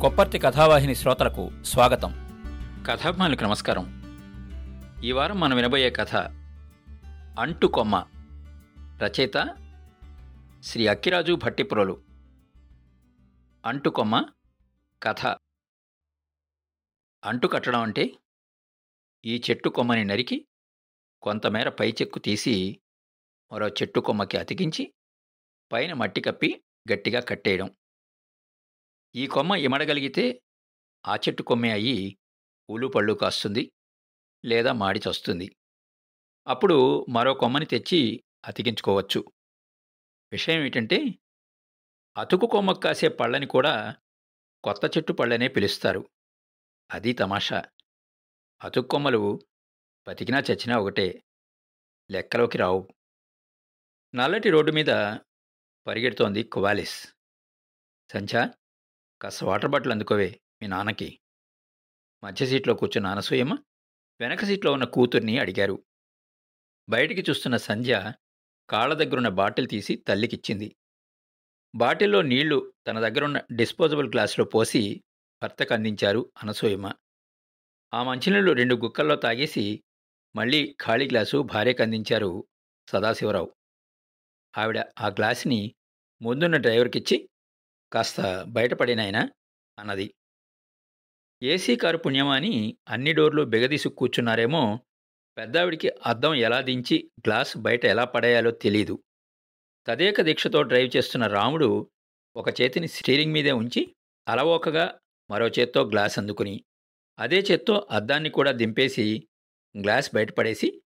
కొప్పర్తి 0.00 0.38
కథావాహిని 0.38 0.94
శ్రోతలకు 0.94 1.62
స్వాగతం. 1.62 2.12
కథాభిమానులకు 2.88 3.44
నమస్కారం. 3.44 3.84
ఈ 5.04 5.12
వారం 5.12 5.40
మనం 5.40 5.56
వినబోయే 5.56 5.90
కథ 5.90 6.16
అంటు 7.40 7.66
కొమ్మ 7.66 8.06
రచయిత 9.04 9.54
శ్రీ 10.62 10.86
అక్కిరాజు 10.86 11.32
భట్టిప్రోలు. 11.34 12.02
అంటు 13.66 13.88
కొమ్మ 13.88 14.24
కథ. 15.02 15.26
అంటు 17.24 17.46
కట్టడం 17.46 17.80
అంటే 17.80 18.18
ఈ 19.24 19.42
చెట్టు 19.50 19.68
కొమ్మని 19.68 20.04
నరికి 20.04 20.48
కొంతమేర 21.22 21.68
పై 21.68 21.94
చెక్కు 22.02 22.18
తీసి 22.18 22.80
మరో 23.52 23.68
చెట్టు 23.68 24.00
కొమ్మకి 24.00 24.36
అతికించి 24.36 24.94
పైన 25.72 25.92
మట్టి 25.92 26.20
కప్పి 26.20 26.62
గట్టిగా 26.92 27.20
కట్టేయడం. 27.20 27.70
ఈ 29.16 29.26
కొమ్మ 29.26 29.54
ఇమడగలిగితే 29.54 30.42
ఆ 31.06 31.16
చెట్టు 31.16 31.42
కొమ్మే 31.42 31.70
అయ్యి 31.70 32.18
ఉలు 32.70 32.86
పళ్ళు 32.86 33.12
కాస్తుంది 33.12 33.72
లేదా 34.44 34.72
మాడి 34.72 35.00
చస్తుంది. 35.10 35.56
అప్పుడు 36.46 37.06
మరో 37.08 37.34
కొమ్మని 37.34 37.66
తెచ్చి 37.66 38.24
అతికించుకోవచ్చు. 38.44 39.24
విషయం 40.32 40.60
ఏమిటంటే 40.60 41.04
అతుకు 42.16 42.46
కొమ్మకు 42.46 42.80
కాసే 42.80 43.08
పళ్ళని 43.08 43.46
కూడా 43.46 43.96
కొత్త 44.64 44.96
చెట్టు 44.96 45.12
పళ్ళనే 45.12 45.48
పిలుస్తారు. 45.48 46.08
అది 46.90 47.12
తమాషా. 47.12 47.64
అతుకు 48.62 48.88
కొమ్మలు 48.88 49.40
బతికినా 50.08 50.38
చచ్చినా 50.38 50.78
ఒకటే. 50.78 51.22
లెక్కలోకి 52.10 52.58
రావు. 52.58 52.88
నల్లటి 54.14 54.50
రోడ్డు 54.50 54.72
మీద 54.72 54.86
పరిగెడుతోంది 55.86 56.42
కువాలిస్. 56.42 57.14
సంధ్య 58.12 58.48
కాస్త 59.20 59.44
వాటర్ 59.44 59.70
బాటిల్ 59.70 59.92
అందుకోవే 59.92 60.40
మీ 60.62 60.66
నాన్నకి. 60.66 61.18
మధ్య 62.24 62.46
సీట్లో 62.46 62.74
కూర్చున్న 62.74 63.06
అనసూయమ్మ 63.06 63.58
వెనక 64.20 64.44
సీట్లో 64.44 64.72
ఉన్న 64.72 64.84
కూతుర్ని 64.84 65.38
అడిగారు. 65.38 65.84
బయటికి 66.88 67.30
చూస్తున్న 67.30 67.56
సంధ్య 67.56 68.12
కాళ్ళ 68.70 68.94
దగ్గరున్న 68.94 69.28
బాటిల్ 69.28 69.68
తీసి 69.68 70.04
తల్లికిచ్చింది. 70.08 70.76
బాటిల్లో 71.74 72.22
నీళ్ళు 72.22 72.72
తన 72.86 73.00
దగ్గరున్న 73.00 73.40
డిస్పోజబుల్ 73.52 74.08
గ్లాసులో 74.08 74.44
పోసి 74.44 75.04
భర్తకు 75.42 75.74
అందించారు 75.74 76.32
అనసూయమ్మ 76.42 76.92
ఆ 77.94 78.02
మంచినీళ్ళు 78.02 78.52
రెండు 78.52 78.74
గుక్కల్లో 78.74 79.16
తాగేసి 79.16 79.84
మళ్ళీ 80.36 80.76
ఖాళీ 80.82 81.08
గ్లాసు 81.08 81.36
భార్యకు 81.36 81.82
అందించారు 81.82 82.48
సదాశివరావు. 82.88 83.54
ఆవిడ 84.58 84.78
ఆ 85.00 85.08
గ్లాసుని 85.08 85.74
ముందున్న 86.22 86.56
డ్రైవర్కిచ్చి 86.56 87.28
కాస్త 87.92 88.44
బయటపడినాయనా 88.48 89.30
అన్నది. 89.78 90.14
ఏసీ 91.42 91.76
కారు 91.76 91.98
పుణ్యమా 91.98 92.36
అని 92.36 92.78
అన్ని 92.88 93.12
డోర్లు 93.12 93.42
బిగదీసి 93.42 93.88
కూర్చున్నారేమో 93.88 94.80
పెద్దావిడికి 95.36 95.88
అద్దం 96.06 96.34
ఎలా 96.34 96.60
దించి 96.60 97.10
గ్లాస్ 97.26 97.56
బయట 97.56 97.84
ఎలా 97.84 98.04
పడేయాలో 98.04 98.50
తెలీదు. 98.50 99.02
తదేక 99.86 100.20
దీక్షతో 100.20 100.62
డ్రైవ్ 100.62 100.96
చేస్తున్న 100.96 101.26
రాముడు 101.26 101.90
ఒక 102.36 102.60
చేతిని 102.60 102.88
స్టీరింగ్ 102.88 103.32
మీదే 103.32 103.52
ఉంచి 103.52 103.94
అలవోకగా 104.28 105.00
మరో 105.30 105.48
చేత్తో 105.48 105.88
గ్లాస్ 105.88 106.18
అందుకుని 106.18 106.64
అదే 107.18 107.38
చేత్తో 107.38 107.88
అద్దాన్ని 107.90 108.30
కూడా 108.30 108.52
దింపేసి 108.52 109.28
గ్లాస్ 109.82 110.14
బయటపడేసి 110.14 110.82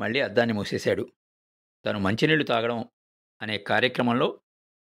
మళ్ళీ 0.00 0.20
అద్దాన్ని 0.20 0.54
మూసేశాడు. 0.54 1.12
తను 1.84 1.98
మంచినీళ్ళు 1.98 2.44
తాగడం 2.44 2.84
అనే 3.42 3.58
కార్యక్రమంలో 3.58 4.40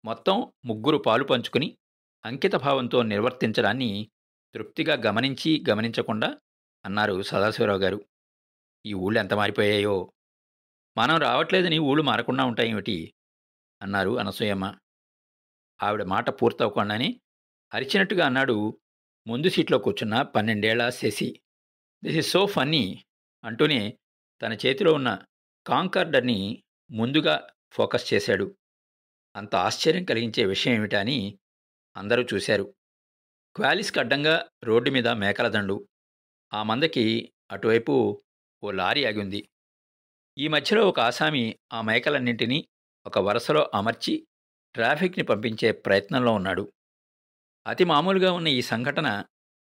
మొత్తం 0.06 0.54
ముగ్గురు 0.66 0.98
పాలు 0.98 1.24
పంచుకుని 1.24 1.78
అంకితభావంతో 2.26 3.02
నిర్వర్తించడాన్ని 3.02 4.10
తృప్తిగా 4.56 5.02
గమనించి 5.06 5.64
గమనించకుండా 5.70 6.38
అన్నారు 6.86 7.22
సదాశివరావు 7.22 7.80
గారు. 7.80 8.06
ఈ 8.86 8.94
ఊళ్ళు 8.94 9.20
ఎంత 9.20 9.34
మారిపోయాయో? 9.34 10.14
మనం 10.98 11.18
రావట్లేదని 11.18 11.80
ఊళ్ళు 11.80 12.04
మారకుండా 12.04 12.46
ఉంటాయేమిటి? 12.46 13.14
అన్నారు 13.82 14.20
అనసూయమ్మ. 14.20 14.78
ఆవిడ 15.84 16.04
మాట 16.04 16.30
పూర్తవకుండానే 16.30 17.22
అరిచినట్టుగా 17.74 18.26
అన్నాడు 18.26 18.80
ముందు 19.28 19.50
సీట్లో 19.50 19.78
కూర్చున్న 19.78 20.22
పన్నెండేళ్ళ 20.22 20.90
Shashi. 20.90 21.42
This 22.04 22.18
is 22.18 22.32
so 22.32 22.46
funny 22.46 23.06
అంటూనే 23.44 23.98
తన 24.42 24.54
చేతిలో 24.54 24.94
ఉన్న 24.94 25.20
కాంకార్డర్ని 25.68 26.64
ముందుగా 26.92 27.48
ఫోకస్ 27.72 28.14
చేశాడు. 28.14 28.58
అంత 29.36 29.56
ఆశ్చర్యం 29.56 30.04
కలిగించే 30.04 30.46
విషయం 30.46 30.74
ఏమిటా 30.74 31.00
అని 31.00 31.40
అందరూ 31.98 32.24
చూశారు. 32.34 32.76
క్వాలిస్కి 33.56 34.00
అడ్డంగా 34.00 34.48
రోడ్డు 34.64 34.90
మీద 34.90 35.08
మేకల 35.08 35.48
దండు. 35.48 35.88
ఆ 36.54 36.64
మందకి 36.64 37.34
అటువైపు 37.52 38.24
ఓ 38.64 38.72
లారీ 38.72 39.06
ఆగి 39.06 39.20
ఉంది 39.20 39.50
ఈ 40.38 40.48
మధ్యలో 40.48 40.90
ఒక 40.90 41.00
ఆసామి 41.00 41.60
ఆ 41.74 41.82
మేకలన్నింటినీ 41.82 42.68
ఒక 43.06 43.20
వరుసలో 43.20 43.72
అమర్చి 43.74 44.28
ట్రాఫిక్ని 44.74 45.24
పంపించే 45.24 45.72
ప్రయత్నంలో 45.72 46.34
ఉన్నాడు. 46.34 46.74
అతి 47.68 47.84
మామూలుగా 47.84 48.32
ఉన్న 48.32 48.48
ఈ 48.48 48.62
సంఘటన 48.62 49.24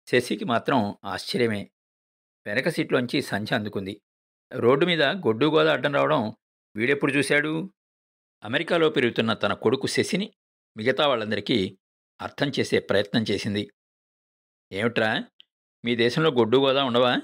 శశికి 0.08 0.46
మాత్రం 0.46 0.96
ఆశ్చర్యమే. 1.06 1.72
వెనక 2.46 2.70
సీట్లోంచి 2.70 3.22
సంచి 3.22 3.56
అందుకుంది. 3.56 4.02
రోడ్డు 4.54 4.86
మీద 4.86 5.04
గొడ్డు 5.04 5.46
గోద 5.46 5.68
అడ్డం 5.68 5.94
రావడం 5.94 6.34
వీడెప్పుడు 6.76 7.12
చూశాడు? 7.12 7.74
అమెరికాలో 8.46 8.90
పెరుగుతున్న 8.90 9.34
తన 9.34 9.54
కొడుకు 9.54 9.88
శశిని 9.88 10.34
మిగతా 10.78 11.08
వాళ్ళందరికీ 11.08 11.78
అర్థం 12.22 12.52
చేసే 12.60 12.80
ప్రయత్నం 12.80 13.26
చేసింది. 13.32 13.72
ఏమిట్రా? 14.72 15.24
మీ 15.86 15.96
దేశంలో 15.96 16.30
గొడ్డు 16.32 16.58
గోదా 16.58 16.84
ఉండవా? 16.84 17.18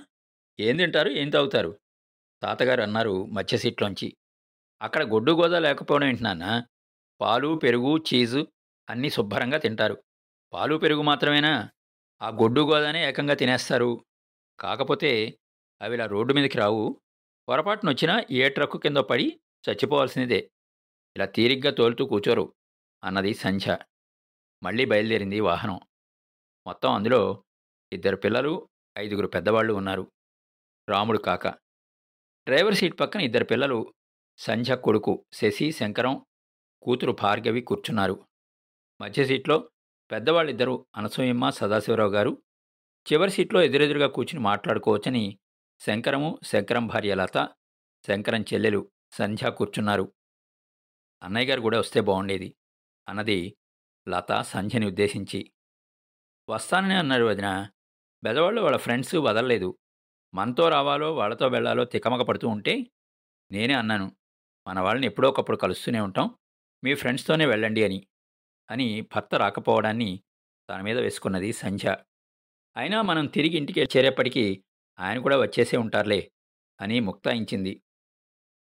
ఏం 0.60 0.78
తింటారు? 0.78 1.10
ఏం 1.10 1.30
తాగుతారు? 1.30 1.80
తాతగారు 2.42 2.81
అన్నారు 2.81 3.26
మధ్య 3.26 3.58
సీట్లోంచి. 3.58 4.18
అక్కడ 4.81 5.04
గొడ్డు 5.04 5.31
గోదా 5.31 5.60
లేకపోవడం 5.60 6.08
ఏంటి 6.08 6.24
నాన్న? 6.24 6.64
పాలు 7.22 7.60
పెరుగు 7.64 7.98
చీజు 7.98 8.48
అన్నీ 8.90 9.10
శుభ్రంగా 9.10 9.58
తింటారు. 9.58 10.04
పాలు 10.54 10.76
పెరుగు 10.76 11.02
మాత్రమేనా? 11.02 11.70
ఆ 12.22 12.30
గొడ్డు 12.30 12.62
గోదానే 12.62 13.10
ఏకంగా 13.10 13.34
తినేస్తారు. 13.34 14.06
కాకపోతే 14.60 15.40
అవి 15.81 15.96
ఇలా 15.96 16.06
రోడ్డు 16.06 16.34
మీదకి 16.34 16.58
రావు. 16.58 17.02
పొరపాటున 17.50 17.90
వచ్చినా 17.90 18.24
ఏ 18.31 18.50
ట్రక్కు 18.50 18.78
కింద 18.78 18.98
పడి 18.98 19.40
చచ్చిపోవాల్సిందే 19.70 20.52
ఇలా 21.16 21.26
తీరిగ్గా 21.26 21.72
తోలుతూ 21.72 22.06
కూర్చోరు 22.06 22.54
అన్నది 23.04 23.34
సంధ్య. 23.34 23.78
మళ్ళీ 24.64 24.86
బయలుదేరింది 24.86 25.40
వాహనం. 25.40 25.80
మొత్తం 26.68 26.94
అందులో 26.94 27.44
ఇద్దరు 27.94 28.16
పిల్లలు 28.16 28.70
ఐదుగురు 28.98 29.28
పెద్దవాళ్ళు 29.28 29.74
ఉన్నారు. 29.74 30.12
రాముడు 30.90 31.18
కాక. 31.18 31.48
డ్రైవర్ 32.48 32.76
సీట్ 32.76 33.00
పక్కన 33.00 33.22
ఇద్దరు 33.22 33.44
పిల్లలు 33.44 33.94
సంధ్య 34.38 34.76
కొడుకు 34.76 35.26
శశి 35.34 35.72
శంకరం 35.72 36.26
కూతురు 36.82 37.12
భార్గవి 37.12 37.62
కూర్చున్నారు. 37.62 38.28
మధ్య 39.02 39.26
సీట్లో 39.26 39.70
పెద్దవాళ్ళిద్దరూ 40.12 40.86
అనసూయమ్మ 40.96 41.50
సదాశివరావు 41.50 42.12
గారు. 42.12 42.44
చివరి 43.14 43.32
సీట్లో 43.32 43.62
ఎదురెదురుగా 43.64 44.08
కూర్చుని 44.08 44.44
మాట్లాడుకోవచ్చని 44.44 45.40
శంకరము 45.80 46.40
శంకరం 46.44 46.88
భార్య 46.88 47.16
లత 47.16 47.50
శంకరం 48.08 48.42
చెల్లెలు 48.42 48.92
సంధ్య 49.14 49.52
కూర్చున్నారు. 49.52 50.14
అన్నయ్య 51.24 51.50
గారు 51.50 51.62
కూడా 51.62 51.80
వస్తే 51.80 52.02
బాగుండేది. 52.02 52.56
అన్నది 53.09 53.58
లత 54.09 54.42
సంధ్యని 54.42 54.86
ఉద్దేశించి. 54.86 55.52
వస్తానని 56.50 56.94
అన్నారు 56.94 57.26
వదిన. 57.26 57.70
బెదవాళ్ళు 58.24 58.62
వాళ్ళ 58.62 58.78
ఫ్రెండ్స్ 58.78 59.16
వదలలేదు. 59.16 59.78
మనతో 60.34 60.70
రావాలో 60.70 61.16
వాళ్ళతో 61.16 61.48
వెళ్ళాలో 61.48 61.86
తికమక 61.86 62.22
పడుతూ 62.22 62.48
ఉంటే 62.48 62.86
నేనే 63.52 63.74
అన్నాను. 63.74 64.16
మన 64.68 64.80
వాళ్ళని 64.80 65.08
ఎప్పుడో 65.08 65.30
ఒకప్పుడు 65.30 65.58
కలుస్తూనే 65.58 66.00
ఉంటాం. 66.00 66.36
మీ 66.84 66.94
ఫ్రెండ్స్తోనే 66.96 67.46
వెళ్ళండి 67.46 67.84
అని. 67.84 68.07
అని 68.72 69.01
భర్త 69.01 69.36
రాకపోవడాన్ని 69.36 70.24
తన 70.69 70.81
మీద 70.81 71.00
వేసుకున్నది 71.00 71.54
సంధ్య. 71.54 71.98
అయినా 72.78 73.01
మనం 73.01 73.25
తిరిగి 73.25 73.57
ఇంటికి 73.57 73.81
చేరేపటికి 73.81 74.63
ఆయన 75.00 75.19
కూడా 75.19 75.38
వచ్చేసే 75.38 75.78
ఉంటారులే 75.78 76.31
అని 76.81 77.00
ముక్తాయించింది. 77.00 77.84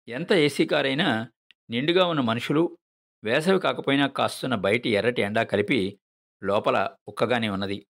ఎంత 0.09 0.33
ఏసీ 0.33 0.67
కారైనా 0.67 1.29
నిండుగా 1.71 2.07
ఉన్న 2.07 2.21
మనుషులు 2.21 2.79
వేసవి 3.25 3.61
కాకపోయినా 3.61 4.07
కాస్తున్న 4.07 4.55
బయటి 4.55 4.91
ఎర్రటి 4.91 5.23
ఎండా 5.23 5.43
కలిపి 5.43 6.01
లోపల 6.45 6.97
ఉక్కగానే 7.09 7.49
ఉన్నది. 7.49 7.87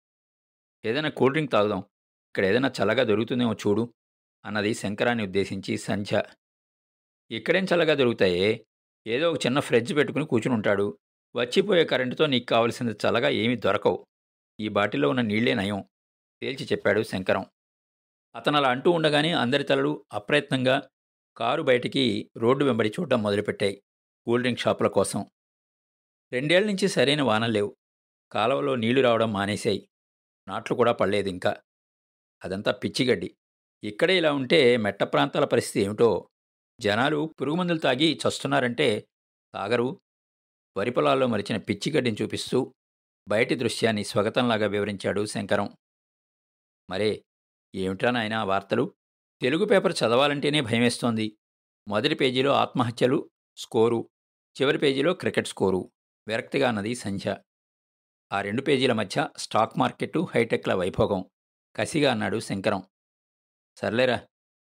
ఏదైనా 0.85 1.09
కూల్ 1.09 1.31
డ్రింక్ 1.31 1.51
తాగుదాం 1.51 1.79
ఇక్కడ 2.27 2.45
ఏదైనా 2.45 2.71
చల్లగా 2.81 3.03
దొరుకుతుందేమో 3.03 3.53
చూడు 3.53 3.93
అన్నది 4.45 4.73
శంకరాన్ని 4.73 5.23
ఉద్దేశించి 5.23 5.77
సంధ్య. 5.77 6.23
ఇక్కడేం 7.31 7.65
చల్లగా 7.73 7.93
దొరుకుతాయే? 7.93 8.65
ఏదో 9.07 9.31
ఒక 9.31 9.45
చిన్న 9.45 9.59
ఫ్రిడ్జ్ 9.59 9.95
పెట్టుకుని 9.95 10.25
కూర్చుని 10.25 10.55
ఉంటాడు. 10.55 10.99
వచ్చిపోయే 11.35 11.85
కరెంటుతో 11.85 12.25
నీకు 12.25 12.45
కావలసింది 12.45 12.91
చల్లగా 12.91 13.29
ఏమీ 13.29 13.55
దొరకవు. 13.55 14.07
ఈ 14.59 14.67
బాటిల్లో 14.67 15.09
ఉన్న 15.09 15.21
నీళ్ళే 15.21 15.53
నయం 15.53 15.85
తేల్చి 16.41 16.65
చెప్పాడు 16.65 17.03
శంకరం. 17.03 17.45
అతను 18.35 18.57
అలా 18.57 18.69
అంటూ 18.69 18.91
ఉండగానే 18.91 19.31
అందరి 19.31 19.63
తలలు 19.63 20.05
అప్రయత్నంగా 20.13 20.89
కారు 21.37 21.63
బయటికి 21.63 22.31
రోడ్డు 22.37 22.65
వెంబడి 22.65 22.89
చూడడం 22.89 23.23
మొదలుపెట్టాయి. 23.23 23.83
కూల్ 24.25 24.41
డ్రింక్ 24.41 24.59
షాపుల 24.59 24.87
కోసం. 24.87 25.25
రెండేళ్ళ 26.31 26.67
నుంచి 26.67 26.87
సరైన 26.87 27.21
వానలు 27.21 27.51
లేవు. 27.51 27.77
కాలువలో 28.31 28.75
నీళ్ళు 28.75 29.01
రావడం 29.01 29.33
మానేశాయి. 29.33 29.89
నాట్లు 30.47 30.75
కూడా 30.75 30.91
పడలేదు 30.91 31.29
ఇంకా. 31.29 31.57
అదంతా 32.45 32.71
పిచ్చిగడ్డి 32.71 33.37
ఇక్కడే 33.83 34.17
ఇలా 34.17 34.33
ఉంటే 34.33 34.77
మెట్ట 34.77 35.03
ప్రాంతాల 35.03 35.45
పరిస్థితి 35.45 35.85
ఏమిటో? 35.85 36.29
జనాలు 36.79 37.33
పురుగుమందులు 37.41 37.79
తాగి 37.79 38.19
చస్తున్నారంటే 38.27 39.07
తాగరు. 39.53 40.01
వరి 40.77 40.91
పొలాల్లో 40.91 41.27
మరిచిన 41.27 41.57
పిచ్చిగడ్డిని 41.57 42.17
చూపిస్తూ 42.21 42.73
బయటి 43.27 43.55
దృశ్యాన్ని 43.55 44.03
స్వగతంలాగా 44.03 44.67
వివరించాడు 44.67 45.25
శంకరం. 45.25 45.69
మరే 46.89 47.25
ఏమిటా 47.75 48.11
నాయన 48.11 48.37
వార్తలు? 48.37 48.93
తెలుగు 49.43 49.65
పేపర్ 49.65 49.93
చదవాలంటేనే 49.93 50.61
భయమేస్తోంది. 50.61 51.37
మొదటి 51.87 52.15
పేజీలో 52.15 52.51
ఆత్మహత్యలు 52.51 53.29
స్కోరు 53.57 54.09
చివరి 54.61 54.77
పేజీలో 54.77 55.13
క్రికెట్ 55.13 55.47
స్కోరు 55.47 55.91
విరక్తిగా 56.27 56.67
అన్నది 56.67 56.95
సంధ్య. 56.95 57.37
ఆ 58.31 58.41
రెండు 58.41 58.61
పేజీల 58.61 58.93
మధ్య 58.93 59.29
స్టాక్ 59.37 59.77
మార్కెట్టు 59.77 60.27
హైటెక్ల 60.35 60.73
వైభోగం. 60.73 61.25
కసిగా 61.75 62.11
అన్నాడు 62.11 62.39
శంకరం. 62.39 62.83
సర్లేరా 63.77 64.15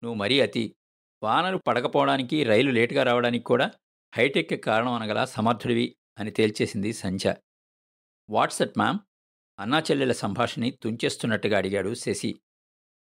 నువ్వు 0.05 0.15
మరీ 0.15 0.41
అతి. 0.41 0.77
వానలు 1.23 1.59
పడకపోవడానికి 1.59 2.45
రైలు 2.45 2.71
లేటుగా 2.71 3.03
రావడానికి 3.03 3.45
కూడా 3.45 3.71
హైటెక్ 4.15 4.65
కారణం 4.65 4.93
అనగల 4.93 5.25
సమర్థుడివి 5.25 5.97
అని 6.19 6.31
తేల్చేసింది 6.31 6.93
సంధ్య. 6.93 7.37
వాట్సప్ 8.31 8.79
మ్యామ్ 8.79 8.99
అన్నా 9.59 9.79
చెల్లెల 9.79 10.13
సంభాషణని 10.13 10.71
తుంచేస్తున్నట్టుగా 10.71 11.59
అడిగాడు 11.59 11.95
శశి. 11.95 12.41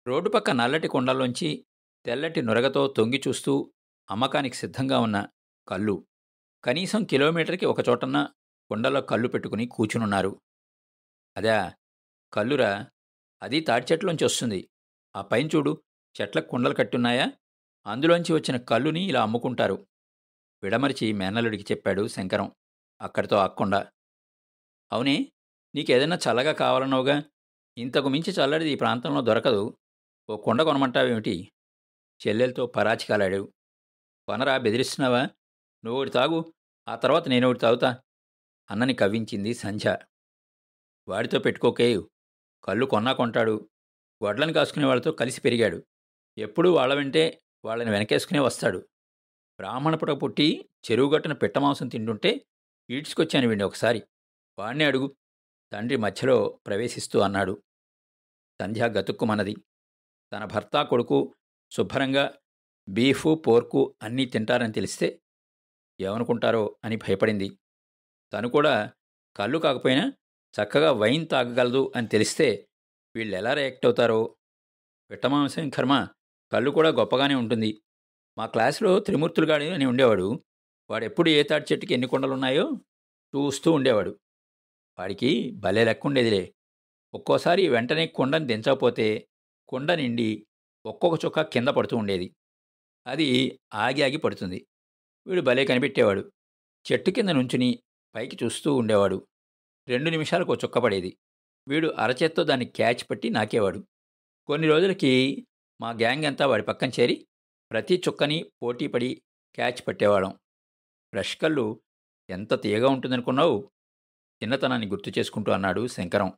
రోడ్డు 0.09 0.31
పక్క 0.31 0.51
నల్లటి 0.51 0.89
కొండల్లోంచి 0.89 1.67
తెల్లటి 2.07 2.43
నురగతో 2.43 2.95
తొంగి 2.97 3.23
చూస్తూ 3.29 3.73
అమ్మకానికి 4.11 4.57
సిద్ధంగా 4.57 4.99
ఉన్న 5.01 5.29
కళ్ళు. 5.69 6.07
కనీసం 6.65 7.05
కిలోమీటర్కి 7.05 7.67
ఒకచోటన్న 7.67 8.29
కొండలో 8.69 9.01
కళ్ళు 9.01 9.29
పెట్టుకుని 9.29 9.67
కూచునున్నారు 9.67 10.41
అదా 11.37 11.75
కల్లురా 12.33 12.87
అది 13.43 13.61
తాటి 13.61 13.87
చెట్లోంచి 13.93 14.25
వస్తుంది. 14.25 14.69
ఆ 15.17 15.23
పైన 15.23 15.47
చూడు 15.47 15.83
చెట్లకు 16.21 16.49
కుండలు 16.49 16.75
కట్టున్నాయా? 16.75 17.33
అందులోంచి 17.87 18.33
వచ్చిన 18.33 18.57
కళ్ళుని 18.57 19.03
ఇలా 19.05 19.23
అమ్ముకుంటారు. 19.23 19.87
విడమరిచి 20.63 21.13
మేనలుడికి 21.13 21.65
చెప్పాడు 21.73 22.09
శంకరం 22.09 22.53
అక్కడితో 23.01 23.37
ఆక్కుండా 23.37 23.87
అవునే 24.93 25.33
నీకేదైనా 25.75 26.19
చల్లగా 26.27 26.53
కావాలన్నావుగా. 26.53 27.23
ఇంతకు 27.79 28.09
మించి 28.09 28.33
చల్లడిది 28.33 28.71
ఈ 28.71 28.75
ప్రాంతంలో 28.75 29.21
దొరకదు. 29.21 29.77
ఓ 30.31 30.37
కుండ 30.37 30.63
కొనమంటావేమిటి? 30.63 31.53
చెల్లెలతో 32.27 32.67
పరాచికాలాడావు. 32.67 33.53
కొనరా 34.29 34.57
బెదిరిస్తున్నావా? 34.57 35.23
నువ్వు 35.85 35.97
ఒకటి 35.99 36.11
తాగు 36.11 36.55
ఆ 36.89 36.97
తర్వాత 36.97 37.29
నేను 37.29 37.47
ఒకటి 37.47 37.59
తాగుతా 37.59 38.03
అన్నని 38.71 38.95
కవ్వించింది 38.95 39.55
సంధ్య. 39.55 39.99
వాడితో 41.09 41.39
పెట్టుకోకే 41.39 42.01
కళ్ళు 42.65 42.87
కొన్నా 42.87 43.13
కొంటాడు. 43.13 43.71
వడ్లను 44.23 44.53
కాసుకునే 44.53 44.87
వాళ్ళతో 44.87 45.13
కలిసి 45.13 45.41
పెరిగాడు. 45.41 45.87
ఎప్పుడూ 46.39 46.73
వాళ్ళ 46.73 46.95
వెంటే 46.95 47.43
వాళ్ళని 47.65 47.91
వెనకేసుకునే 47.91 48.41
వస్తాడు. 48.41 48.79
బ్రాహ్మణపుట 49.57 50.11
పుట్టి 50.11 50.71
చెరువుగట్టున 50.91 51.33
పిట్టమాంసం 51.33 51.89
తింటుంటే 51.89 52.47
ఈడ్చుకొచ్చాను 52.91 53.49
వీడిని 53.49 53.65
ఒకసారి. 53.65 54.03
వాణ్ణి 54.59 54.85
అడుగు. 54.85 55.17
తండ్రి 55.73 55.97
మధ్యలో 55.97 56.61
ప్రవేశిస్తూ 56.67 57.19
అన్నాడు. 57.19 57.63
సంధ్య 58.61 58.85
గతుక్కుమన్నది. 58.87 59.57
తన 60.33 60.45
భర్త 60.45 60.83
కొడుకు 60.83 61.35
శుభ్రంగా 61.71 62.35
బీఫు 62.89 63.35
పోర్కు 63.35 63.95
అన్నీ 64.03 64.25
తింటారని 64.25 64.73
తెలిస్తే 64.73 65.23
ఏమనుకుంటారో 66.01 66.77
అని 66.85 66.97
భయపడింది. 66.97 67.59
తను 68.33 68.49
కూడా 68.49 68.93
కళ్ళు 69.37 69.59
కాకపోయినా 69.59 70.13
చక్కగా 70.63 70.93
వైన్ 70.93 71.29
తాగగలదు 71.29 71.93
అని 71.97 72.09
తెలిస్తే 72.09 72.69
వీళ్ళు 73.17 73.37
ఎలా 73.37 73.55
రియాక్ట్ 73.55 73.87
అవుతారో? 73.87 74.37
విట్టమాంసం 75.11 75.69
కర్మ 75.69 76.09
కళ్ళు 76.53 76.71
కూడా 76.71 76.89
గొప్పగానే 76.89 77.35
ఉంటుంది. 77.35 77.83
మా 78.39 78.47
క్లాసులో 78.47 79.01
త్రిమూర్తులుగాడి 79.01 79.71
అని 79.71 79.87
ఉండేవాడు. 79.87 80.45
వాడెప్పుడు 80.91 81.31
ఏ 81.31 81.43
తాటి 81.43 81.67
చెట్టుకి 81.73 81.95
ఎన్ని 81.95 82.09
కొండలున్నాయో 82.09 82.71
చూస్తూ 83.37 83.73
ఉండేవాడు. 83.73 84.21
వాడికి 84.99 85.53
భలే 85.57 85.85
లెక్క 85.85 86.07
ఉండేదిలే 86.07 86.55
ఒక్కోసారి 87.15 87.69
వెంటనే 87.69 88.07
కుండని 88.07 88.47
దించకపోతే 88.47 89.28
కుండ 89.69 89.93
నిండి 89.93 90.47
ఒక్కొక్క 90.87 91.25
చుక్క 91.25 91.43
కింద 91.43 91.69
పడుతూ 91.69 91.97
ఉండేది. 91.97 92.37
అది 93.07 93.61
ఆగి 93.75 94.03
ఆగి 94.03 94.17
పడుతుంది. 94.17 94.67
వీడు 95.27 95.41
భలే 95.41 95.65
కనిపెట్టేవాడు. 95.65 96.33
చెట్టు 96.93 97.11
కింద 97.11 97.29
నుంచుని 97.29 97.83
పైకి 98.15 98.45
చూస్తూ 98.45 98.75
ఉండేవాడు. 98.75 99.29
రెండు 99.89 100.11
నిమిషాలకు 100.11 100.55
చుక్క 100.55 100.79
పడేది. 100.79 101.19
వీడు 101.69 101.89
అరచేత్తో 101.89 102.45
దాన్ని 102.45 102.67
క్యాచ్ 102.67 103.11
పట్టి 103.11 103.31
నాకేవాడు. 103.31 103.87
కొన్ని 104.47 104.69
రోజులకి 104.69 105.47
మా 105.81 105.91
గ్యాంగ్ 105.91 106.25
అంతా 106.25 106.47
వాడి 106.47 106.63
పక్కన 106.63 106.89
చేరి 106.89 107.27
ప్రతి 107.71 108.03
చుక్కని 108.09 108.53
పోటీపడి 108.63 109.23
క్యాచ్ 109.55 109.87
పట్టేవాళ్ళం. 109.89 110.31
బ్రష్ 111.13 111.37
కళ్ళు 111.37 111.83
ఎంత 112.31 112.63
తీయగా 112.63 112.89
ఉంటుందనుకున్నావు? 112.89 113.73
చిన్నతనాన్ని 114.43 114.89
గుర్తు 114.89 115.19
చేసుకుంటూ 115.19 115.53
అన్నాడు 115.53 115.87
శంకరం. 115.87 116.33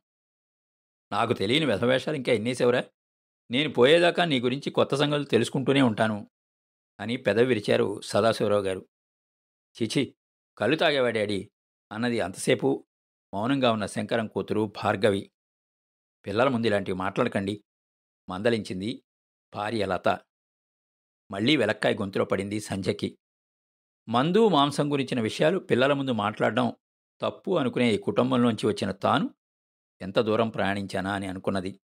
నాకు 1.12 1.32
తెలియని 1.32 1.66
వ్యధవేషాలు 1.66 2.16
ఇంకా 2.16 2.32
ఎన్నేసేవరా? 2.32 2.84
నేను 3.50 3.72
పోయేదాకా 3.72 4.24
నీ 4.24 4.40
గురించి 4.40 4.70
కొత్త 4.70 4.94
సంగతులు 4.94 5.24
తెలుసుకుంటూనే 5.24 5.82
ఉంటాను 5.82 6.30
అని 7.00 7.16
పెదవి 7.16 7.46
విరిచారు 7.46 8.00
సదాశివరావు 8.00 8.62
గారు. 8.62 8.88
చిచి 9.82 10.14
కళ్ళు 10.58 10.76
తాగేవా 10.76 11.10
డాడీ. 11.10 11.50
అన్నది 11.92 12.20
అంతసేపు 12.20 12.86
మౌనంగా 13.34 13.72
ఉన్న 13.72 13.86
శంకరం 13.86 14.26
కూతురు 14.26 14.72
భార్గవి. 14.84 15.32
పిల్లల 16.26 16.48
ముందు 16.48 16.66
ఇలాంటివి 16.66 16.98
మాట్లాడకండి. 16.98 17.64
మందలించింది 18.28 19.04
భార్య 19.54 19.86
లత. 19.86 20.08
మళ్ళీ 21.30 21.56
వెలక్కాయ 21.56 21.94
గొంతులో 21.94 22.24
పడింది 22.24 22.60
సంజయ్కి 22.60 23.18
మందు 24.08 24.48
మాంసం 24.48 24.92
గురించిన 24.92 25.20
విషయాలు 25.20 25.58
పిల్లల 25.58 25.92
ముందు 25.92 26.10
మాట్లాడడం 26.10 26.72
తప్పు 27.20 27.58
అనుకునే 27.58 27.94
ఈ 27.94 27.98
కుటుంబంలోంచి 27.98 28.66
వచ్చిన 28.66 28.90
తాను 28.90 29.34
ఎంత 30.00 30.18
దూరం 30.20 30.48
ప్రయాణించానా 30.48 31.12
అని 31.12 31.26
అనుకున్నది. 31.26 31.80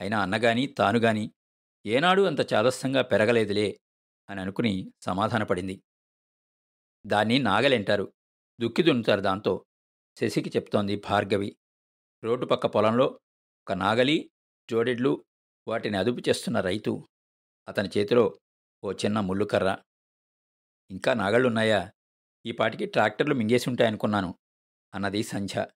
అయినా 0.00 0.22
అన్నగాని 0.22 0.66
తానుగాని 0.66 1.32
ఏనాడు 1.86 2.22
అంత 2.22 2.52
చాదస్తంగా 2.52 3.02
పెరగలేదులే 3.02 3.80
అని 4.30 4.40
అనుకుని 4.40 4.92
సమాధానపడింది. 5.02 5.82
దాన్ని 7.06 7.38
నాగలింటారు. 7.38 8.12
దుక్కి 8.60 8.82
దున్నుతారు 8.82 9.20
దాంతో 9.20 9.64
శశికి 10.20 10.50
చెప్తోంది 10.50 10.96
భార్గవి. 10.96 11.56
రోడ్డు 12.24 12.46
పక్క 12.46 12.66
పొలంలో 12.66 13.20
ఒక 13.62 13.72
నాగలి 13.72 14.30
జోడెడ్లు 14.70 15.24
వాటిని 15.68 15.96
అదుపు 15.96 16.28
చేస్తున్న 16.28 16.60
రైతు. 16.60 17.08
అతని 17.68 17.88
చేతిలో 17.98 18.40
ఓ 18.84 18.92
చిన్న 18.92 19.20
ముళ్ళుకర్ర. 19.20 19.78
ఇంకా 20.90 21.14
నాగళ్ళున్నాయా? 21.14 21.92
ఈ 22.46 22.52
పాటికి 22.52 22.86
ట్రాక్టర్లు 22.86 23.34
మింగేసి 23.34 23.70
ఉంటాయనుకున్నాను 23.70 24.34
అన్నది 24.94 25.22
సంధ్య. 25.22 25.66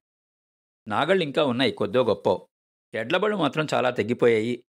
నాగళ్ళు 0.88 1.24
ఇంకా 1.24 1.44
ఉన్నాయి 1.44 1.72
కొద్దో 1.72 2.04
గొప్పో. 2.04 2.48
ఎడ్లబళ్ళు 2.94 3.36
మాత్రం 3.36 3.66
చాలా 3.74 3.90
తగ్గిపోయాయి 3.90 4.64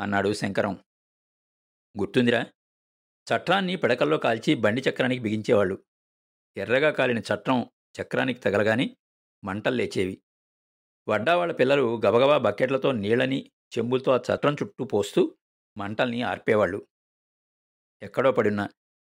అన్నాడు 0.00 0.32
శంకరం. 0.32 0.74
గుర్తుందిరా? 1.98 2.46
చట్రాన్ని 3.26 3.76
పిడకల్లో 3.76 4.18
కాల్చి 4.18 4.54
బండి 4.54 4.82
చక్రానికి 4.90 5.22
బిగించేవాళ్ళు. 5.22 5.84
ఎర్రగా 6.56 6.90
కాలిన 6.90 7.18
చట్రం 7.18 7.70
చక్రానికి 8.02 8.40
తగలగాని 8.40 8.96
మంటలు 9.44 9.74
లేచేవి. 9.74 10.22
వడ్డావాళ్ళ 11.08 11.52
పిల్లలు 11.52 11.96
గబగబా 11.96 12.38
బకెట్లతో 12.38 12.92
నీళ్ళని 12.92 13.52
చెంబులతో 13.78 14.12
ఆ 14.12 14.16
చట్రం 14.16 14.54
చుట్టూ 14.54 14.84
పోస్తూ 14.84 15.36
మంటల్ని 15.76 16.22
ఆర్పేవాళ్ళు. 16.22 16.86
ఎక్కడో 18.02 18.32
పడిన 18.32 18.68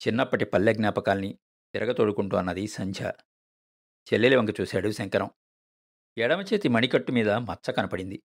చిన్నప్పటి 0.08 0.44
పల్లె 0.44 0.74
జ్ఞాపకాల్ని 0.74 1.38
తిరగతోడుకుంటూ 1.74 2.36
అన్నది 2.36 2.66
సంధ్య. 2.66 3.12
చెల్లెలి 4.12 4.36
వంక 4.36 4.60
చూశాడు 4.60 4.90
శంకరం. 4.90 5.30
ఎడమ 6.18 6.40
చేతి 6.40 6.68
మణికట్టు 6.68 7.12
మీద 7.12 7.30
మచ్చ 7.30 7.72
కనపడింది. 7.72 8.22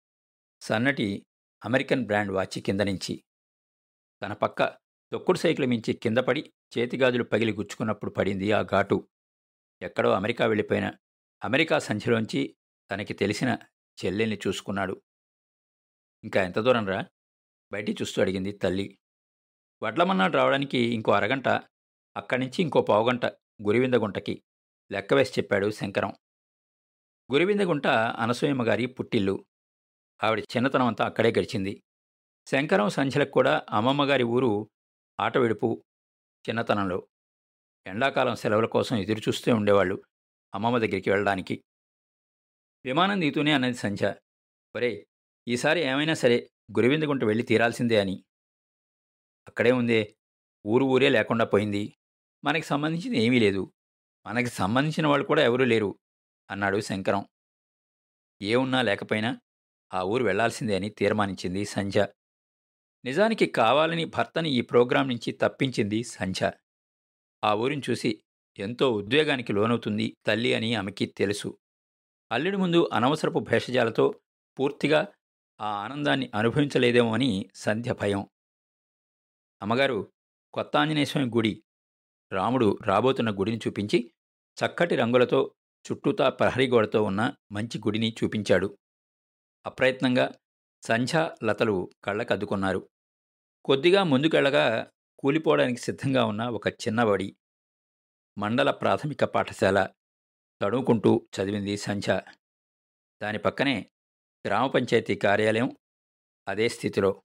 సన్నటి 0.62 1.26
అమెరికన్ 1.66 2.06
బ్రాండ్ 2.06 2.32
వాచి 2.32 2.62
కింద 2.62 2.82
నుంచి. 2.82 3.24
తన 4.26 4.34
పక్క 4.34 4.78
తొక్కుడు 5.12 5.38
సైకిల్ 5.38 5.68
మించి 5.68 5.94
కిందపడి 5.94 6.54
చేతిగాజులు 6.78 7.24
పగిలి 7.24 7.54
గుచ్చుకున్నప్పుడు 7.54 8.12
పడింది 8.12 8.52
ఆ 8.52 8.62
ఘాటు. 8.62 9.08
ఎక్కడో 9.82 10.12
అమెరికా 10.12 10.46
వెళ్ళిపోయిన 10.46 10.92
అమెరికా 11.44 11.80
సంచిలోంచి 11.80 12.56
తనకి 12.92 13.14
తెలిసిన 13.14 13.58
చెల్లెల్ని 14.06 14.40
చూసుకున్నాడు. 14.48 15.02
ఇంకా 16.24 16.44
ఎంత 16.44 16.60
దూరం 16.60 16.88
రా? 16.88 17.06
బయటి 17.72 17.92
చూస్తూ 17.94 18.22
అడిగింది 18.22 18.52
తల్లి. 18.52 19.00
వడ్లమన్నాడు 19.84 20.34
రావడానికి 20.34 20.78
ఇంకో 20.78 21.12
అరగంట 21.12 21.48
అక్కడి 22.18 22.42
నుంచి 22.42 22.62
ఇంకో 22.62 22.82
పావుగంట 22.82 23.26
గురివిందగుంటకి 23.62 24.44
లెక్క 24.92 25.14
వేసి 25.14 25.42
చెప్పాడు 25.42 25.72
శంకరం. 25.72 26.14
గురివిందగుంట 27.32 27.88
అనసూయమ్మ 27.88 28.68
గారి 28.68 28.86
పుట్టిల్లు. 28.86 29.46
ఆవిడ 30.24 30.40
చిన్నతనం 30.40 30.88
అంతా 30.88 31.06
అక్కడే 31.06 31.30
గడిచింది. 31.30 31.84
శంకరం 32.48 32.90
సంధ్యలకు 32.90 33.30
కూడా 33.30 33.66
అమ్మమ్మగారి 33.70 34.24
ఊరు 34.24 34.70
ఆటవిడుపు 35.20 35.84
చిన్నతనంలో. 36.50 37.08
ఎండాకాలం 37.88 38.36
సెలవుల 38.36 38.66
కోసం 38.66 38.96
ఎదురుచూస్తూ 38.96 39.56
ఉండేవాళ్ళు 39.56 40.04
అమ్మమ్మ 40.56 40.78
దగ్గరికి 40.78 41.10
వెళ్ళడానికి. 41.10 41.64
విమానం 42.86 43.22
దిగుతూనే 43.22 43.52
అన్నది 43.52 43.74
సంధ్య. 43.74 44.16
ఒరే 44.76 45.08
ఈసారి 45.48 45.80
ఏమైనా 45.82 46.14
సరే 46.14 46.50
గురివిందగుంట 46.72 47.24
వెళ్ళి 47.24 47.44
తీరాల్సిందే 47.44 48.00
అని. 48.00 48.26
అక్కడే 49.48 49.72
ఉందే 49.72 50.16
ఊరు 50.68 50.86
ఊరే 50.86 51.10
లేకుండా 51.10 51.46
పోయింది. 51.46 51.94
మనకి 52.46 52.66
సంబంధించింది 52.66 53.18
ఏమీ 53.18 53.40
లేదు. 53.40 53.74
మనకి 54.26 54.48
సంబంధించిన 54.48 55.08
వాళ్ళు 55.08 55.28
కూడా 55.28 55.44
ఎవరూ 55.44 55.66
లేరు 55.66 56.00
అన్నాడు 56.52 56.80
శంకరం. 56.80 57.26
ఏ 58.42 58.56
ఉన్నా 58.56 58.82
లేకపోయినా 58.82 59.38
ఆ 59.94 60.04
ఊరు 60.04 60.24
వెళ్ళాల్సిందే 60.24 60.76
అని 60.76 60.90
తీర్మానించింది 60.90 61.66
సంధ్య. 61.66 62.08
నిజానికి 63.06 63.46
కావాలని 63.46 64.06
భర్తని 64.06 64.50
ఈ 64.50 64.62
ప్రోగ్రాం 64.62 65.08
నుంచి 65.08 65.32
తప్పించింది 65.32 66.04
సంధ్య. 66.04 66.52
ఆ 67.44 67.54
ఊరిని 67.54 67.82
చూసి 67.90 68.22
ఎంతో 68.60 68.92
ఉద్వేగానికి 68.92 69.54
లోనవుతుంది 69.54 70.18
తల్లి 70.26 70.54
అని 70.54 70.76
ఆమెకి 70.76 71.06
తెలుసు. 71.06 71.58
అల్లుడి 72.32 72.58
ముందు 72.58 72.90
అనవసరపు 72.94 73.40
భేషజాలతో 73.40 74.20
పూర్తిగా 74.60 75.08
ఆ 75.62 75.70
ఆనందాన్ని 75.70 76.32
అనుభవించలేదేమో 76.36 77.14
అని 77.14 77.50
సంధ్య 77.56 77.94
భయం. 77.94 78.28
అమ్మగారు 79.62 80.12
కొత్త 80.54 80.78
ఆంజనేయస్వామి 80.78 81.30
గుడి. 81.30 81.64
రాముడు 82.32 82.78
రాబోతున్న 82.82 83.32
గుడిని 83.32 83.58
చూపించి 83.58 84.12
చక్కటి 84.58 84.96
రంగులతో 84.96 85.52
చుట్టూతా 85.86 86.30
ప్రహరీ 86.30 86.68
గోడతో 86.68 87.04
ఉన్న 87.04 87.34
మంచి 87.52 87.78
గుడిని 87.78 88.16
చూపించాడు. 88.24 88.78
అప్రయత్నంగా 89.66 90.32
సంధ్య 90.84 91.32
లతలు 91.44 91.90
కళ్ళకద్దుకున్నారు. 92.04 92.90
కొద్దిగా 93.66 94.04
ముందుకెళ్ళగా 94.04 94.92
కూలిపోవడానికి 95.20 95.82
సిద్ధంగా 95.82 96.26
ఉన్న 96.26 96.44
ఒక 96.44 96.68
చిన్నబడి 96.68 97.36
మండల 98.38 98.72
ప్రాథమిక 98.72 99.24
పాఠశాల 99.24 99.90
తడుముకుంటూ 100.62 101.28
చదివింది 101.36 101.78
సంధ్య. 101.78 102.22
దాని 103.22 103.38
పక్కనే 103.38 103.92
గ్రామ 104.48 104.68
పంచాయతీ 104.68 105.16
కార్యాలయం 105.16 105.78
అదే 106.48 106.70
స్థితిలో. 106.70 107.24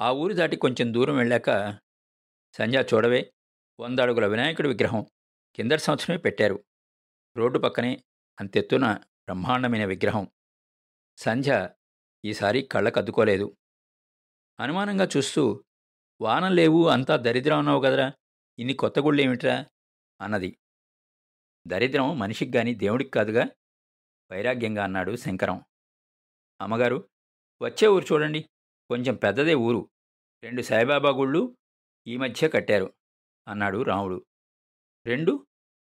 ఆ 0.00 0.12
ఊరు 0.12 0.32
దాటి 0.32 0.56
కొంచెం 0.56 0.94
దూరం 0.94 1.16
వెళ్ళాక 1.16 1.50
సంధ్య 2.54 2.84
చూడవే 2.94 3.32
వంద 3.80 4.00
అడుగుల 4.00 4.26
వినాయకుడి 4.26 4.68
విగ్రహం 4.68 5.06
కిందటి 5.54 5.78
సంవత్సరమే 5.78 6.18
పెట్టారు. 6.18 6.64
రోడ్డు 7.36 7.58
పక్కనే 7.58 8.04
అంతెత్తున 8.40 8.92
బ్రహ్మాండమైన 8.92 9.84
విగ్రహం 9.84 10.28
సంధ్య 11.18 11.70
ఈసారి 12.24 12.62
కళ్ళకద్దుకోలేదు. 12.62 13.56
అనుమానంగా 14.60 15.08
చూస్తూ 15.16 15.64
వానం 16.20 16.54
లేవు 16.54 16.88
అంతా 16.88 17.16
దరిద్రం 17.16 17.58
అన్నావు 17.58 17.80
కదరా 17.80 18.12
ఇన్ని 18.58 18.74
కొత్త 18.74 18.98
గుళ్ళేమిట్రా 18.98 19.66
అన్నది. 20.20 20.58
దరిద్రం 21.66 22.18
మనిషికి 22.18 22.56
గాని 22.56 22.74
దేవుడికి 22.74 23.10
కాదుగా? 23.10 23.44
వైరాగ్యంగా 24.32 24.84
అన్నాడు 24.84 25.16
శంకరం. 25.16 25.62
అమ్మగారు 26.60 27.10
వచ్చే 27.62 27.88
ఊరు 27.88 28.04
చూడండి 28.12 28.50
కొంచెం 28.88 29.14
పెద్దదే 29.14 29.54
ఊరు. 29.54 29.90
రెండు 30.42 30.62
సాయిబాబా 30.62 31.10
గుళ్ళు 31.10 31.56
ఈ 32.06 32.16
మధ్య 32.16 32.48
కట్టారు 32.48 32.94
అన్నాడు 33.48 33.82
రాముడు. 33.82 34.26
రెండు? 35.06 35.46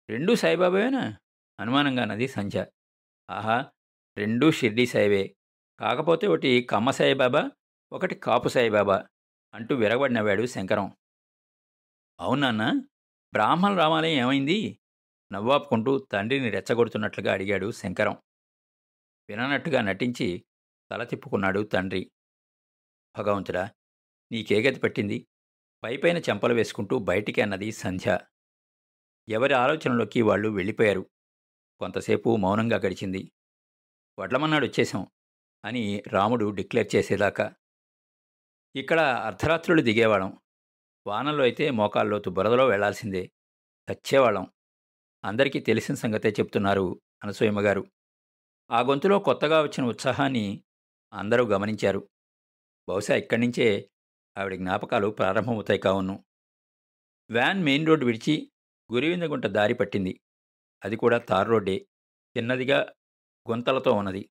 రెండు 0.09 0.35
సాయిబాబావేనా 0.35 1.17
అనుమానంగా 1.59 2.01
అన్నది 2.01 2.27
సంధ్య. 2.27 2.65
ఆహా 3.29 3.71
రెండూ 4.17 4.51
షిర్డీ 4.51 4.85
సాయిబే. 4.85 5.35
కాకపోతే 5.79 6.27
ఒకటి 6.27 6.61
కమ్మ 6.61 6.91
సాయిబాబా 6.91 7.51
ఒకటి 7.91 8.15
కాపు 8.15 8.49
సాయిబాబా 8.49 9.05
అంటూ 9.53 9.75
విరగబడినవాడు 9.75 10.45
శంకరం. 10.45 10.97
అవునాన్న 12.19 12.71
బ్రాహ్మణ 13.33 13.77
రామాలయం 13.77 14.19
ఏమైంది? 14.19 14.79
నవ్వాపుకుంటూ 15.31 15.97
తండ్రిని 15.97 16.49
రెచ్చగొడుతున్నట్లుగా 16.49 17.33
అడిగాడు 17.33 17.71
శంకరం. 17.71 18.17
విననట్టుగా 19.29 19.81
నటించి 19.81 20.45
తల 20.91 21.03
తిప్పుకున్నాడు 21.03 21.63
తండ్రి. 21.63 22.11
భగవంతుడా 23.17 23.71
నీకే 24.31 24.61
గతి 24.61 24.79
పట్టింది? 24.79 25.27
పైపైన 25.83 26.17
చెంపలు 26.17 26.53
వేసుకుంటూ 26.53 26.99
బయటికి 26.99 27.41
అన్నది 27.41 27.71
సంధ్య. 27.71 28.19
ఎవరి 29.29 29.53
ఆలోచనలోకి 29.53 30.21
వాళ్ళు 30.21 30.49
వెళ్ళిపోయారు. 30.49 31.09
కొంతసేపు 31.79 32.35
మౌనంగా 32.35 32.77
గడిచింది. 32.77 33.31
వడ్లమన్నాడు 34.19 34.65
వచ్చేశాం 34.65 35.07
అని 35.65 36.03
రాముడు 36.07 36.49
డిక్లేర్ 36.49 36.95
చేసేదాకా. 36.95 37.53
ఇక్కడ 38.75 38.99
అర్ధరాత్రులు 38.99 39.81
దిగేవాళ్ళం. 39.81 40.37
వానల్లో 41.07 41.43
అయితే 41.43 41.71
మోకాల్లోతు 41.71 42.29
బురదలో 42.29 42.67
వెళ్ళాల్సిందే. 42.67 43.31
చచ్చేవాళ్ళం. 43.91 44.47
అందరికీ 45.23 45.59
తెలిసిన 45.59 45.95
సంగతే 45.95 46.29
చెప్తున్నారు 46.29 47.01
అనసూయమ్మగారు 47.23 47.87
ఆ 48.71 48.81
గొంతులో 48.81 49.19
కొత్తగా 49.19 49.61
వచ్చిన 49.61 49.85
ఉత్సాహాన్ని 49.85 50.63
అందరూ 51.13 51.45
గమనించారు. 51.45 52.09
బహుశా 52.89 53.15
ఇక్కడి 53.15 53.41
నుంచే 53.41 53.91
ఆవిడ 54.37 54.55
జ్ఞాపకాలు 54.55 55.07
ప్రారంభమవుతాయి 55.07 55.79
కావును. 55.79 56.25
వ్యాన్ 57.29 57.63
మెయిన్ 57.63 57.87
రోడ్డు 57.87 58.05
విడిచి 58.05 58.51
గురివిందగుంట 58.93 59.45
దారి 59.45 59.73
పట్టింది. 59.73 60.21
అది 60.85 60.95
కూడా 60.95 61.17
తార్ 61.17 61.47
రోడ్డే. 61.47 61.87
చిన్నదిగా 62.37 62.93
గుంతలతో 63.49 63.93
ఉన్నది. 63.93 64.29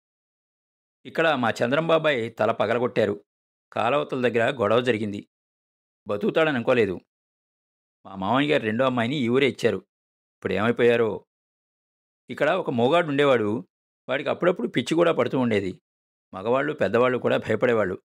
ఇక్కడ 1.07 1.29
మా 1.29 1.51
చంద్రంబాబాయ్ 1.51 2.35
తల 2.39 2.53
పగలగొట్టారు. 2.53 3.25
కాలవతల 3.73 4.29
దగ్గర 4.29 4.51
గొడవ 4.51 4.81
జరిగింది. 4.81 5.29
బతుకుతాడని 6.09 6.57
అనుకోలేదు. 6.57 7.01
మా 8.07 8.15
మామయ్య 8.15 8.53
గారు 8.53 8.63
రెండో 8.63 8.85
అమ్మాయిని 8.85 9.17
ఈ 9.17 9.29
ఊరే 9.29 9.49
ఇచ్చారు. 9.49 9.77
ఇప్పుడు 9.77 10.53
ఏమైపోయారో? 10.53 11.27
ఇక్కడ 12.31 12.51
ఒక 12.51 12.71
మోగాడు 12.71 13.07
ఉండేవాడు. 13.07 13.69
వాడికి 14.09 14.31
అప్పుడప్పుడు 14.31 14.69
పిచ్చి 14.69 14.95
కూడా 14.95 15.13
పడుతూ 15.13 15.39
ఉండేది. 15.39 15.81
మగవాళ్ళు 16.35 16.73
పెద్దవాళ్ళు 16.73 17.19
కూడా 17.19 17.37
భయపడేవాళ్ళు. 17.37 18.03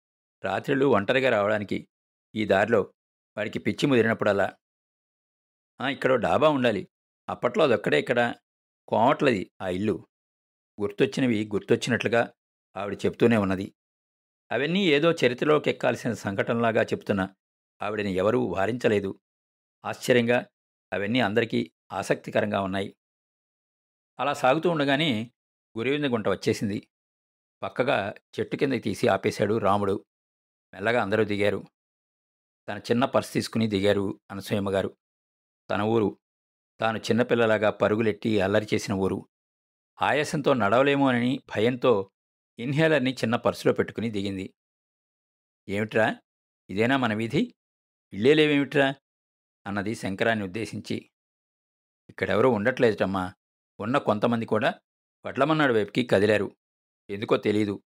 రాత్రిళ్ళు 0.45 0.87
ఒంటరిగా 0.87 1.31
రావడానికి. 1.31 1.89
ఈ 2.35 2.45
దారిలో 2.45 2.95
వాడికి 3.37 3.59
పిచ్చి 3.59 3.87
ముదిరినప్పుడల్లా. 3.87 4.57
ఇక్కడ 5.91 6.15
డాబా 6.15 6.49
ఉండాలి. 6.49 6.89
అప్పట్లో 7.29 7.65
అదొక్కడే 7.65 8.01
ఇక్కడ. 8.01 8.35
కోమట్లది 8.89 9.51
ఆ 9.63 9.69
ఇల్లు. 9.69 10.07
గుర్తొచ్చినవి 10.81 11.49
గుర్తొచ్చినట్లుగా 11.53 12.33
ఆవిడ 12.77 12.95
చెప్తూనే 12.95 13.37
ఉన్నది. 13.37 13.75
అవన్నీ 14.53 14.87
ఏదో 14.87 15.13
చరిత్రలోకి 15.13 15.71
ఎక్కాల్సిన 15.71 16.13
సంఘటనలాగా 16.13 16.83
చెప్తున్న 16.83 17.29
ఆవిడని 17.83 18.13
ఎవరూ 18.13 18.45
వారించలేదు. 18.45 19.21
ఆశ్చర్యంగా 19.85 20.47
అవన్నీ 20.93 21.21
అందరికీ 21.21 21.73
ఆసక్తికరంగా 21.93 22.61
ఉన్నాయి. 22.61 22.97
అలా 24.21 24.33
సాగుతూ 24.33 24.71
ఉండగానే 24.71 25.31
గురివిందగుంట 25.79 26.29
వచ్చేసింది. 26.29 26.89
పక్కగా 27.63 28.15
చెట్టు 28.41 28.57
కిందకి 28.57 28.81
తీసి 28.81 29.09
ఆపేశాడు 29.09 29.59
రాముడు. 29.59 30.05
మెల్లగా 30.75 31.03
అందరూ 31.03 31.25
దిగారు. 31.25 31.65
తన 32.69 32.79
చిన్న 32.79 33.05
పర్స్ 33.05 33.33
తీసుకుని 33.33 33.67
దిగారు 33.67 34.21
అనసూయమ్మ 34.31 34.71
గారు. 34.71 34.97
తన 35.71 35.83
ఊరు. 35.83 36.19
తాను 36.81 36.99
చిన్నపిల్లలాగా 36.99 37.71
పరుగులెట్టి 37.71 38.41
అల్లరి 38.41 38.67
చేసిన 38.75 38.95
ఊరు. 38.95 39.29
ఆయాసంతో 40.03 40.55
నడవలేమోనని 40.55 41.43
భయంతో 41.57 42.11
ఇన్హేలర్ని 42.59 43.13
చిన్న 43.13 43.37
పర్సులో 43.37 43.75
పెట్టుకుని 43.75 44.11
దిగింది. 44.11 44.55
ఏమిట్రా? 45.69 46.17
ఇదేనా 46.71 46.97
మన 46.97 47.15
వీధి? 47.15 47.55
ఇళ్ళేలేవేమిట్రా 48.13 48.95
అన్నది 49.67 49.95
శంకరాన్ని 49.95 50.45
ఉద్దేశించి. 50.45 51.11
ఇక్కడెవరూ 52.09 52.51
ఉండట్లేదటమ్మా. 52.51 53.35
ఉన్న 53.81 53.99
కొంతమంది 53.99 54.47
కూడా 54.47 54.75
వడ్లమన్నాడు 55.27 55.73
వైపుకి 55.73 56.03
కదిలారు. 56.05 56.57
ఎందుకో 57.11 57.37
తెలీదు 57.37 57.83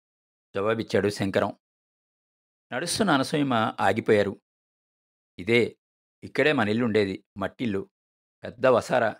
జవాబిచ్చాడు 0.56 1.10
శంకరం. 1.10 1.58
నడుస్తున్న 2.74 3.12
అనసూయమ 3.12 3.54
ఆగిపోయారు. 3.54 4.42
ఇదే 5.40 5.78
ఇక్కడే 6.24 6.54
మన 6.54 6.70
ఇల్లు 6.70 6.86
ఉండేది 6.86 7.26
మట్టిల్లు. 7.38 7.90
పెద్ద 8.44 8.68
వసారా. 8.68 9.16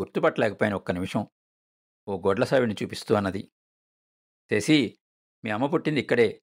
గుర్తుపట్టలేకపోయిన 0.00 0.74
ఒక్క 0.74 0.90
నిమిషం. 0.90 1.26
ఓ 2.08 2.20
గొడ్లసావిడిని 2.20 2.76
చూపిస్తూ 2.82 3.14
అన్నది. 3.14 3.50
శశి 4.50 4.98
మీ 5.44 5.50
అమ్మ 5.50 5.66
పుట్టింది 5.66 6.00
ఇక్కడే. 6.00 6.42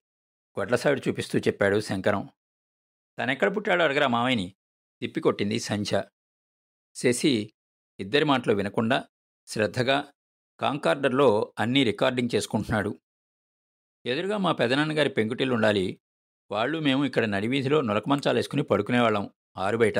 గొడ్లసావిడి 0.58 1.02
చూపిస్తూ 1.08 1.38
చెప్పాడు 1.38 1.80
శంకరం. 1.80 2.28
తనెక్కడ 3.18 3.56
పుట్టాడో 3.56 3.84
అడగరా 3.84 4.08
మావయ్యని. 4.08 4.54
తిప్పికొట్టింది 5.00 5.58
సంధ్య. 5.58 6.04
శశి 6.94 7.52
ఇద్దరి 8.00 8.24
మాటలు 8.24 8.52
వినకుండా 8.54 9.08
శ్రద్ధగా 9.46 10.12
కాంకార్డర్లో 10.60 11.54
అన్నీ 11.58 11.84
రికార్డింగ్ 11.84 12.34
చేసుకుంటున్నాడు. 12.34 12.98
ఎదురుగా 14.06 14.36
మా 14.36 14.52
పెదనాన్నగారి 14.52 15.08
పెంకుటిల్లు 15.08 15.54
ఉండాలి 15.54 16.00
వాళ్ళు 16.50 16.78
మేము 16.78 17.04
ఇక్కడ 17.04 17.24
నడివీధిలో 17.24 17.80
నులకమంచాలు 17.80 18.36
వేసుకుని 18.36 18.62
పడుకునేవాళ్ళం 18.62 19.30
ఆరుబయట. 19.56 19.98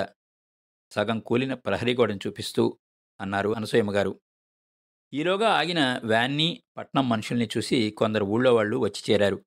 సగం 0.91 1.21
కూలిన 1.21 1.55
ప్రహరీ 1.55 1.95
గోడను 1.95 2.19
చూపిస్తూ 2.27 2.79
అన్నారు 3.21 3.51
అనసూయమ్మ 3.51 3.95
గారు. 3.95 4.21
ఈలోగా 5.15 5.49
ఆగిన 5.49 6.01
వ్యాన్ని 6.05 6.63
పట్నం 6.77 7.09
మనుషుల్ని 7.09 7.49
చూసి 7.57 7.91
కొందరు 7.91 8.25
ఊళ్ళో 8.25 8.55
వాళ్ళు 8.55 8.77
వచ్చి 8.77 9.13
చేరారు. 9.13 9.45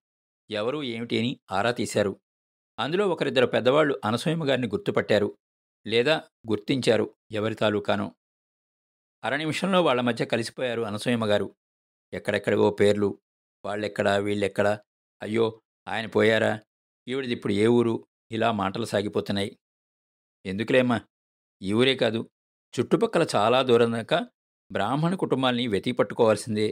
ఎవరు 0.49 0.83
ఏమిటి 0.83 1.19
అని 1.19 1.39
ఆరా 1.51 1.71
తీశారు. 1.71 2.21
అందులో 2.79 3.09
ఒకరిద్దరు 3.09 3.45
పెద్దవాళ్ళు 3.45 4.01
అనసూయమ్మ 4.05 4.49
గారిని 4.49 4.67
గుర్తుపట్టారు 4.67 5.37
లేదా 5.87 6.23
గుర్తించారు 6.49 7.15
ఎవరి 7.31 7.55
తాలూకానో. 7.55 8.15
అర 9.23 9.35
నిమిషంలో 9.35 9.83
వాళ్ళ 9.83 10.01
మధ్య 10.01 10.25
కలిసిపోయారు 10.25 10.81
అనసూయమ్మ 10.81 11.25
గారు. 11.25 11.55
ఎక్కడెక్కడివో 12.13 12.69
పేర్లు 12.69 13.19
వాళ్ళెక్కడా 13.65 14.17
వీళ్ళెక్కడా 14.17 14.79
అయ్యో 15.21 15.61
ఆయన 15.87 16.05
పోయారా? 16.05 16.59
ఈవిడిది 17.07 17.33
ఇప్పుడు 17.33 17.53
ఏ 17.53 17.67
ఊరు? 17.67 18.07
ఇలా 18.31 18.51
మాటలు 18.51 18.85
సాగిపోతున్నాయి. 18.85 19.59
ఎందుకులేమ్మా? 20.45 21.01
ఈ 21.61 21.73
ఊరే 21.73 21.95
కాదు. 21.95 22.29
చుట్టుపక్కల 22.79 23.27
చాలా 23.35 23.61
దూరం 23.61 23.91
దాకా 23.91 24.27
బ్రాహ్మణ 24.71 25.15
కుటుంబాల్ని 25.15 25.67
వెతికి 25.67 25.97
పట్టుకోవాల్సిందే 25.97 26.67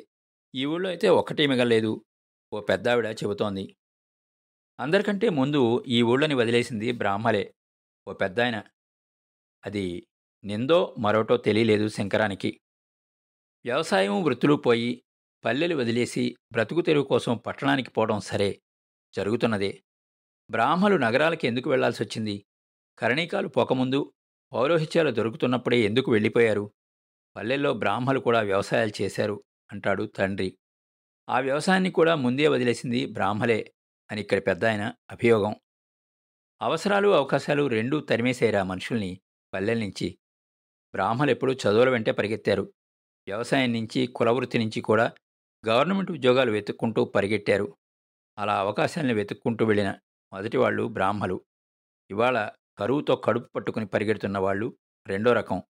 ఈ 0.54 0.66
ఊళ్ళో 0.66 0.90
అయితే 0.90 1.10
ఒక్కటే 1.10 1.48
మిగలేదు 1.48 1.92
ఓ 2.52 2.62
పెద్దావిడ 2.62 3.06
చెబుతోంది. 3.24 3.76
అందరికంటే 4.80 5.30
ముందు 5.30 5.84
ఈ 5.88 6.02
ఊళ్ళని 6.02 6.34
వదిలేసింది 6.34 6.92
బ్రాహ్మలే. 6.92 7.54
ఓ 8.08 8.14
పెద్దాయన 8.14 8.58
అది 9.64 9.86
నిందో 10.44 10.96
మరోటో 10.98 11.38
తెలియలేదు 11.38 11.88
శంకరానికి. 11.88 12.52
వ్యవసాయం 13.66 14.24
వృత్తులు 14.24 14.56
పోయి 14.56 15.04
పల్లెలు 15.44 15.76
వదిలేసి 15.76 16.36
బ్రతుకు 16.52 16.82
తెరువు 16.82 17.06
కోసం 17.06 17.38
పట్టణానికి 17.38 17.90
పోవడం 17.90 18.20
సరే 18.20 18.50
జరుగుతున్నదే. 19.14 19.72
బ్రాహ్మలు 20.50 20.96
నగరాలకి 20.96 21.48
ఎందుకు 21.48 21.70
వెళ్ళాల్సి 21.70 22.04
వచ్చింది 22.04 22.36
కరణీకాలు 22.98 23.48
పోకముందు 23.48 24.00
పౌరోహిత్యాలు 24.52 25.12
దొరుకుతున్నప్పుడే 25.12 25.80
ఎందుకు 25.80 26.12
వెళ్ళిపోయారు? 26.12 26.66
పల్లెల్లో 27.36 27.74
బ్రాహ్మలు 27.74 28.20
కూడా 28.20 28.42
వ్యవసాయాలు 28.42 28.92
చేశారు 29.02 29.44
అంటాడు 29.72 30.04
తండ్రి. 30.04 30.58
ఆ 31.30 31.40
వ్యవసాయాన్ని 31.40 31.92
కూడా 31.92 32.16
ముందే 32.16 32.48
వదిలేసింది 32.48 33.06
బ్రాహ్మలే 33.06 33.74
అని 34.12 34.22
ఇక్కడ 34.22 34.40
పెద్ద 34.48 34.66
ఆయన 34.66 34.94
అభియోగం. 35.12 35.56
అవసరాలు 36.62 37.10
అవకాశాలు 37.10 37.68
రెండూ 37.68 38.00
తరిమేసేరా 38.00 38.64
మనుషుల్ని 38.64 39.22
పల్లెల 39.54 39.80
నుంచి. 39.80 40.20
బ్రాహ్మలు 40.94 41.32
ఎప్పుడూ 41.32 41.54
చదువుల 41.54 41.90
వెంటే 41.90 42.12
పరిగెత్తారు. 42.12 42.74
వ్యవసాయం 43.28 43.74
నుంచి 43.74 44.08
కులవృత్తి 44.08 44.58
నుంచి 44.58 44.82
కూడా 44.82 45.12
గవర్నమెంట్ 45.68 46.12
ఉద్యోగాలు 46.12 46.52
వెతుక్కుంటూ 46.52 47.06
పరిగెట్టారు. 47.06 47.78
అలా 48.38 48.60
అవకాశాలను 48.60 49.14
వెతుక్కుంటూ 49.14 49.66
వెళ్ళిన 49.66 50.00
మొదటి 50.34 50.58
వాళ్ళు 50.58 50.88
బ్రాహ్మలు. 50.88 51.42
ఇవాళ 52.10 52.50
కరువుతో 52.78 53.16
కడుపు 53.16 53.50
పట్టుకుని 53.56 53.88
పరిగెడుతున్న 53.88 54.38
వాళ్ళు 54.38 54.78
రెండో 55.08 55.34
రకం. 55.34 55.64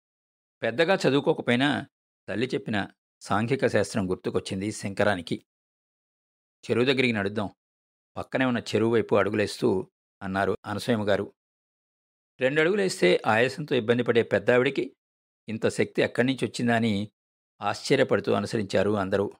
పెద్దగా 0.63 0.97
చదువుకోకపోయినా 1.07 1.85
తల్లి 2.27 2.49
చెప్పిన 2.53 2.87
సాంఘిక 3.21 3.67
శాస్త్రం 3.67 4.09
గుర్తుకొచ్చింది 4.09 4.71
శంకరానికి. 4.71 5.45
చెరువు 6.63 6.85
దగ్గరికి 6.85 7.11
నడుద్దాం. 7.11 7.49
పక్కనే 8.17 8.45
ఉన్న 8.45 8.59
చెరువు 8.59 8.93
వైపు 8.93 9.15
అడుగులేస్తూ 9.15 9.91
అన్నారు 10.21 10.57
అనసూయమ్మ 10.65 11.09
గారు. 11.09 11.33
రెండు 12.39 12.61
అడుగులేస్తే 12.61 13.21
ఆయాసంతో 13.25 13.75
ఇబ్బంది 13.75 14.03
పడే 14.03 14.23
పెద్దావిడికి 14.23 14.95
ఇంత 15.49 15.67
శక్తి 15.67 16.01
ఎక్కడి 16.01 16.27
నుంచి 16.27 16.45
వచ్చిందా 16.45 16.75
అని 16.75 17.11
ఆశ్చర్యపడుతూ 17.61 18.33
అనుసరించారు 18.33 18.91
అందరూ. 18.91 19.31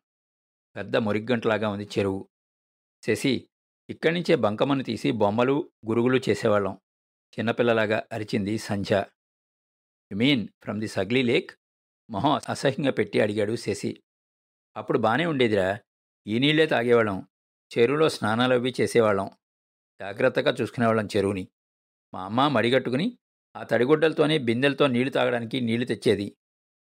పెద్ద 0.75 0.97
మురిగ్గంటలాగా 0.97 1.69
ఉంది 1.69 1.89
చెరువు. 1.99 2.29
శశి 3.05 3.49
ఇక్కడి 3.89 4.15
నుంచే 4.15 4.35
బంకమను 4.35 4.83
తీసి 4.83 5.11
బొమ్మలు 5.11 5.71
గురుగులు 5.87 6.21
చేసేవాళ్ళం. 6.29 6.73
చిన్నపిల్లలాగా 7.39 8.07
అరిచింది 8.11 8.57
Sandhya. 8.57 9.05
You 10.11 10.17
mean 10.17 10.47
from 10.63 10.79
the 10.79 10.87
సగ్లీ 10.87 11.23
lake 11.23 11.51
మొహం 12.09 12.41
అసహ్యంగా 12.49 12.91
పెట్టి 12.91 13.21
అడిగాడు 13.21 13.55
శశి. 13.55 14.03
అప్పుడు 14.77 14.97
బానే 14.97 15.25
ఉండేదిరా. 15.25 15.79
ఈ 16.27 16.39
నీళ్ళే 16.39 16.65
తాగేవాళ్ళం. 16.65 17.27
చెరువులో 17.77 18.09
స్నానాలు 18.09 18.53
అవి 18.53 18.73
చేసేవాళ్ళం. 18.81 19.31
జాగ్రత్తగా 20.01 20.55
చూసుకునేవాళ్ళం 20.61 21.07
చెరువుని. 21.17 21.47
మా 22.13 22.25
అమ్మ 22.25 22.47
మడిగట్టుకుని 22.47 23.17
ఆ 23.55 23.63
తడిగుడ్డలతోనే 23.63 24.37
బిందెలతో 24.37 24.87
నీళ్ళు 24.87 25.09
తాగడానికి 25.09 25.61
నీళ్ళు 25.61 25.85
తెచ్చేది. 25.85 26.37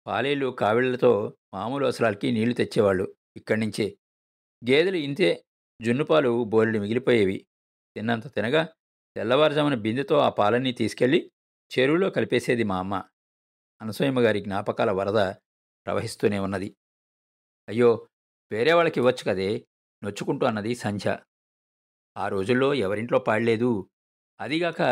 పాలేళ్ళు 0.06 0.46
కావిళ్ళతో 0.46 1.36
మామూలు 1.54 1.84
అవసరాలకి 1.84 2.32
నీళ్ళు 2.32 2.54
తెచ్చేవాళ్ళు 2.54 3.14
ఇక్కడి 3.36 3.60
నుంచే 3.60 3.98
గేదెలు 4.70 4.96
ఇంతే 4.96 5.44
జున్నుపాలు 5.82 6.44
బోలెడు 6.44 6.78
మిగిలిపోయేవి. 6.78 7.46
తిన్నంత 7.96 8.34
తినగా 8.34 8.68
తెల్లవారుజామున 9.16 9.74
బిందెతో 9.74 10.18
ఆ 10.18 10.28
పాలన్నీ 10.28 10.72
తీసుకెళ్ళి 10.72 11.30
చెరువులో 11.74 12.10
కలిపేసేది 12.10 12.62
మా 12.62 12.78
అమ్మ. 12.78 12.94
అనసూయమ్మ 13.80 14.20
గారి 14.20 14.40
జ్ఞాపకాల 14.40 14.90
వరద 14.90 15.20
ప్రవహిస్తూనే 15.86 16.38
ఉన్నది. 16.38 16.68
అయ్యో! 17.68 18.08
వేరే 18.52 18.72
వాళ్ళకి 18.72 19.00
ఇవ్వచ్చు 19.00 19.24
కదే 19.30 19.66
నొచ్చుకుంటూ 20.02 20.46
అన్నది 20.46 20.74
సంధ్య. 20.74 21.18
ఆ 22.16 22.28
రోజుల్లో 22.28 22.74
ఎవరింట్లో 22.74 23.18
పాడలేదు. 23.18 23.90
అదిగాక 24.40 24.82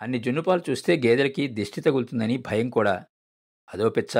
అన్ని 0.00 0.18
జున్నుపాలు 0.18 0.62
చూస్తే 0.70 0.96
గేదెలకి 0.96 1.48
దిష్టి 1.48 1.80
తగులుతుందని 1.80 2.36
భయం 2.38 2.70
కూడా. 2.70 2.94
అదో 3.68 3.88
పిచ్చ 3.88 4.14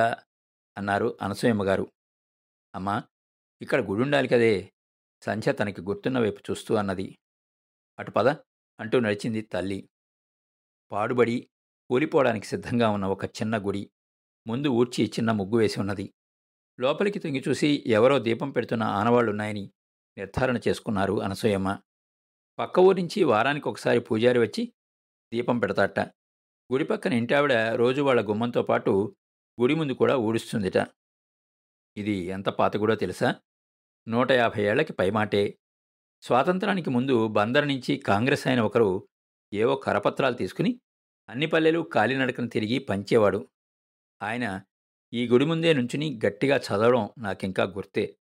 అన్నారు 0.77 1.19
అనసూయమ్మగారు 1.23 1.87
అమ్మా 2.75 3.03
ఇక్కడ 3.61 3.81
గుడుండాలి 3.81 4.29
కదే 4.29 4.55
సంధ్య 5.23 5.53
తనకి 5.53 5.81
గుర్తున్న 5.81 6.19
వైపు 6.19 6.41
చూస్తూ 6.51 6.75
అన్నది. 6.75 7.19
అటు 7.99 8.11
పద 8.11 8.29
అంటూ 8.81 9.01
నడిచింది 9.01 9.43
తల్లి. 9.43 9.89
పాడుబడి 10.93 11.37
కూలిపోవడానికి 11.91 12.47
సిద్ధంగా 12.47 12.91
ఉన్న 12.91 13.07
ఒక 13.07 13.25
చిన్న 13.25 13.59
గుడి 13.59 13.91
ముందు 14.47 14.69
ఊడ్చి 14.69 15.05
చిన్న 15.05 15.33
ముగ్గు 15.33 15.57
వేసి 15.59 15.81
ఉన్నది. 15.81 16.15
లోపలికి 16.81 17.19
తొంగి 17.19 17.43
చూసి 17.49 17.85
ఎవరో 17.87 18.19
దీపం 18.19 18.51
పెడుతున్న 18.51 18.83
ఆనవాళ్ళున్నాయని 18.83 19.73
నిర్ధారణ 20.19 20.61
చేసుకున్నారు 20.69 21.21
అనసూయమ్మ. 21.21 21.79
పక్క 22.59 22.79
ఊరి 22.79 23.03
నుంచి 23.03 23.25
వారానికి 23.25 23.69
ఒకసారి 23.69 24.01
పూజారి 24.01 24.39
వచ్చి 24.39 24.73
దీపం 25.33 25.59
పెడతాట 25.59 26.01
గుడి 26.73 26.85
పక్కన 26.85 27.13
ఇంటావిడ 27.13 27.53
రోజు 27.53 28.03
వాళ్ళ 28.03 28.29
గుమ్మంతో 28.29 28.63
పాటు 28.63 29.17
గుడి 29.61 29.75
ముందు 29.75 29.93
కూడా 29.93 30.17
ఊడుస్తుందిట. 30.17 30.79
ఇది 31.97 32.17
ఎంత 32.19 32.49
పాతగుడో 32.49 32.95
తెలుసా? 32.95 33.35
నూట 34.09 34.33
యాభై 34.33 34.63
ఏళ్ళకి 34.63 34.93
పైమాటే. 34.93 35.59
స్వాతంత్రానికి 36.23 36.91
ముందు 36.91 37.29
బందర్ 37.29 37.69
నుంచి 37.69 37.97
కాంగ్రెస్ 37.97 38.47
అయిన 38.47 38.61
ఒకరు 38.61 39.09
ఏవో 39.53 39.77
కరపత్రాలు 39.77 40.35
తీసుకుని 40.35 40.81
అన్ని 41.29 41.47
పల్లెలు 41.47 41.81
కాలినడకన 41.81 42.49
తిరిగి 42.49 42.79
పంచేవాడు. 42.79 43.49
ఆయన 44.23 44.63
ఈ 45.13 45.29
గుడి 45.29 45.45
ముందే 45.45 45.73
నుంచుని 45.73 46.21
గట్టిగా 46.27 46.57
చదవడం 46.57 47.11
నాకింకా 47.19 47.65
గుర్తే. 47.65 48.17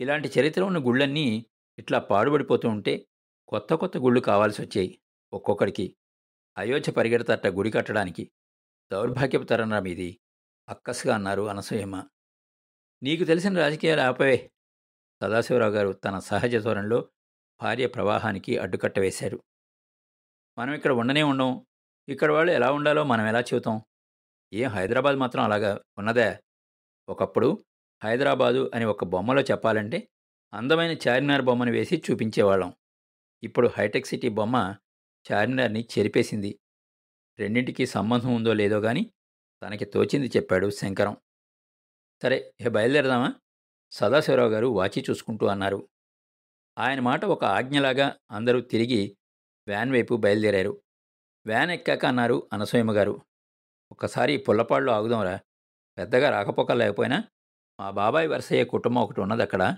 ఇలాంటి 0.00 0.30
చరిత్ర 0.40 0.62
ఉన్న 0.62 0.78
గుళ్ళన్నీ 0.78 1.46
ఇట్లా 1.78 1.98
పాడుబడిపోతూ 1.98 2.68
ఉంటే 2.68 3.06
కొత్త 3.48 3.74
కొత్త 3.74 3.96
గుళ్ళు 3.98 4.20
కావాల్సి 4.20 4.62
వచ్చాయి 4.62 5.00
ఒక్కొక్కడికి. 5.32 5.96
అయోధ్య 6.58 6.92
పరిగెడతట 6.92 7.46
గుడి 7.46 7.70
కట్టడానికి. 7.70 8.30
దౌర్భాగ్యపు 8.92 9.44
తరంరా 9.44 9.80
మీది. 9.80 10.20
అక్కసుగా 10.68 11.14
అన్నారు 11.14 11.42
అనసూయమ్మ. 11.42 12.08
నీకు 13.02 13.24
తెలిసిన 13.24 13.58
రాజకీయాలు 13.58 14.00
ఆపవే. 14.00 14.50
సదాశివరావు 15.22 15.72
గారు 15.72 15.92
తన 15.92 16.18
సహజ 16.18 16.56
ధోరణిలో 16.56 17.08
భార్య 17.62 17.86
ప్రవాహానికి 17.86 18.58
అడ్డుకట్ట 18.58 18.98
వేశారు. 18.98 19.44
మనం 20.58 20.74
ఇక్కడ 20.74 20.92
ఉండనే 20.92 21.22
ఉండం. 21.22 21.66
ఇక్కడ 22.08 22.32
వాళ్ళు 22.32 22.52
ఎలా 22.52 22.72
ఉండాలో 22.72 23.04
మనం 23.04 23.26
ఎలా 23.26 23.40
చెబుతాం? 23.40 23.82
ఏం 24.52 24.70
హైదరాబాద్ 24.70 25.16
మాత్రం 25.16 25.44
అలాగా 25.44 25.80
ఉన్నదే? 25.98 26.38
ఒకప్పుడు 27.08 27.64
హైదరాబాదు 28.04 28.70
అని 28.74 28.84
ఒక 28.84 29.04
బొమ్మలో 29.04 29.42
చెప్పాలంటే 29.42 30.08
అందమైన 30.54 30.98
చార్మినార్ 31.08 31.42
బొమ్మను 31.42 31.70
వేసి 31.72 32.02
చూపించేవాళ్ళం. 32.10 32.74
ఇప్పుడు 33.42 33.68
హైటెక్ 33.68 34.06
సిటీ 34.06 34.28
బొమ్మ 34.28 34.76
చార్మినార్ని 35.32 35.88
చెరిపేసింది. 35.98 36.60
రెండింటికి 37.38 37.86
సంబంధం 37.86 38.34
ఉందో 38.34 38.52
లేదో 38.52 38.78
గాని 38.78 39.10
తనకి 39.62 39.84
తోచింది 39.84 40.30
చెప్పాడు 40.36 40.70
శంకరం. 40.70 41.16
సరే 42.22 42.54
ఇక 42.60 42.68
బయలుదేరదామా? 42.68 43.34
సదాశివరావు 43.90 44.50
గారు 44.50 44.66
వాచి 44.66 45.04
చూసుకుంటూ 45.10 45.46
అన్నారు. 45.46 45.88
ఆయన 46.78 47.00
మాట 47.00 47.24
ఒక 47.24 47.44
ఆజ్ఞలాగా 47.44 48.16
అందరూ 48.30 48.60
తిరిగి 48.60 49.16
వ్యాన్ 49.68 49.92
వైపు 49.92 50.14
బయలుదేరారు. 50.14 50.83
వ్యాన్ 51.46 51.70
ఎక్కాక 51.70 52.06
అన్నారు 52.06 52.48
అనసూయమ్మ 52.52 52.92
గారు. 52.92 53.20
ఒక్కసారి 53.92 54.36
పుల్లపాడులో 54.36 54.92
ఆగుదాంరా. 54.92 55.40
పెద్దగా 55.98 56.30
రాకపోక 56.30 56.72
లేకపోయినా 56.72 57.24
మా 57.80 57.90
బాబాయ్ 57.90 58.28
వరసయ్య 58.28 58.64
కుటుంబం 58.64 59.02
ఒకటి 59.02 59.20
ఉన్నది 59.20 59.42
అక్కడ. 59.42 59.76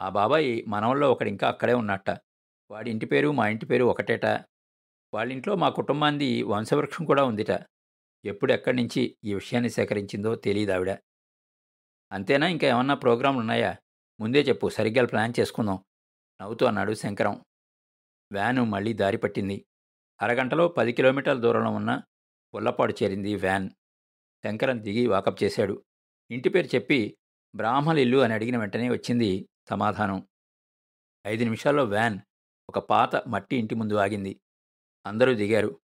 ఆ 0.00 0.08
బాబాయి 0.08 0.64
మనవల్లో 0.68 1.12
ఒకడు 1.12 1.28
ఇంకా 1.28 1.48
అక్కడే 1.48 1.74
ఉన్నట్ట 1.74 2.10
వాడి 2.70 2.90
ఇంటి 2.90 3.06
పేరు 3.06 3.32
మా 3.32 3.48
ఇంటి 3.48 3.66
పేరు 3.66 3.84
ఒకటేట. 3.84 4.26
వాళ్ళింట్లో 5.14 5.54
మా 5.54 5.68
కుటుంబాంది 5.68 6.42
వంశవృక్షం 6.42 7.04
కూడా 7.04 7.24
ఉందిట. 7.24 7.50
ఎప్పుడు 8.24 8.52
ఎక్కడి 8.52 8.76
నుంచి 8.76 9.16
ఈ 9.24 9.34
విషయాన్ని 9.34 9.70
సేకరించిందో 9.70 10.34
తెలియదు 10.34 10.72
ఆవిడ. 10.72 10.90
అంతేనా? 12.12 12.48
ఇంకా 12.48 12.68
ఏమన్నా 12.68 12.94
ప్రోగ్రాంలు 12.94 13.38
ఉన్నాయా? 13.38 13.76
ముందే 14.20 14.42
చెప్పు. 14.42 14.68
సరిగ్గా 14.68 15.06
ప్లాన్ 15.06 15.34
చేసుకుందాం. 15.40 15.84
నవ్వుతూ 16.42 16.66
అన్నాడు 16.66 16.94
శంకరం. 16.94 17.44
వ్యాను 18.32 18.64
మళ్ళీ 18.64 18.92
దారి 18.92 19.16
పట్టింది. 19.16 19.66
అరగంటలో 20.22 20.68
పది 20.68 20.92
కిలోమీటర్ల 20.92 21.40
దూరంలో 21.40 21.70
ఉన్న 21.70 22.02
పుల్లపాడు 22.54 22.94
చేరింది 23.02 23.34
వ్యాన్. 23.34 23.70
శంకరం 24.44 24.84
దిగి 24.84 25.06
వాకప్ 25.06 25.44
చేశాడు. 25.44 25.84
ఇంటి 26.30 26.48
పేరు 26.48 26.66
చెప్పి 26.66 27.18
బ్రాహ్మణ 27.54 27.98
ఇల్లు 27.98 28.18
అని 28.18 28.34
అడిగిన 28.34 28.56
వెంటనే 28.56 28.90
వచ్చింది 28.90 29.48
సమాధానం. 29.70 30.28
ఐదు 31.26 31.44
నిమిషాల్లో 31.44 31.84
వ్యాన్ 31.84 32.18
ఒక 32.68 32.78
పాత 32.78 33.16
మట్టి 33.16 33.56
ఇంటి 33.56 33.74
ముందు 33.74 33.94
ఆగింది. 33.94 34.40
అందరూ 35.06 35.34
దిగారు. 35.34 35.80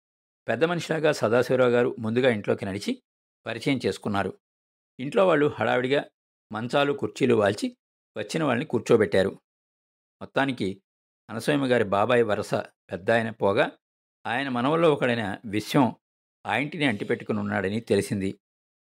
పెద్ద 0.49 0.65
మనిషిలాగా 0.65 1.13
సదాశివరావు 1.13 1.71
గారు 1.71 1.97
ముందుగా 1.99 2.31
ఇంట్లోకి 2.31 2.65
నడిచి 2.65 3.03
పరిచయం 3.47 3.81
చేసుకున్నారు. 3.87 4.39
ఇంట్లో 5.01 5.27
వాళ్ళు 5.27 5.47
హడావిడిగా 5.47 6.05
మంచాలు 6.53 6.93
కుర్చీలు 6.93 7.35
వాల్చి 7.35 7.77
వచ్చిన 8.17 8.45
వాళ్ళని 8.45 8.67
కూర్చోబెట్టారు. 8.67 9.29
మొత్తానికి 10.21 10.83
అనసూయమ్మ 11.31 11.67
గారి 11.67 11.85
బాబాయ్ 11.85 12.25
వరస 12.25 12.55
పెద్ద 12.55 13.11
ఆయన 13.11 13.31
పోగా 13.31 13.71
ఆయన 14.27 14.49
మనవల్లో 14.49 14.93
ఒకడైన 14.93 15.39
విశ్వం 15.45 15.97
ఆ 16.47 16.57
ఇంటిని 16.57 16.85
అంటిపెట్టుకుని 16.85 17.39
ఉన్నాడని 17.39 17.81
తెలిసింది. 17.81 18.39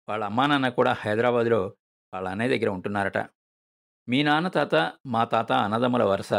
వాళ్ళ 0.09 0.25
అమ్మా 0.25 0.47
నాన్న 0.47 0.69
కూడా 0.69 0.93
హైదరాబాదులో 0.93 1.77
వాళ్ళ 2.15 2.29
అన్నయ్య 2.29 2.59
దగ్గర 2.59 2.71
ఉంటున్నారట. 2.71 3.19
మీ 4.09 4.23
నాన్న 4.23 4.49
తాత 4.49 4.93
మా 5.07 5.25
తాత 5.25 5.53
అన్నదమ్ముల 5.53 6.03
వరుస. 6.03 6.33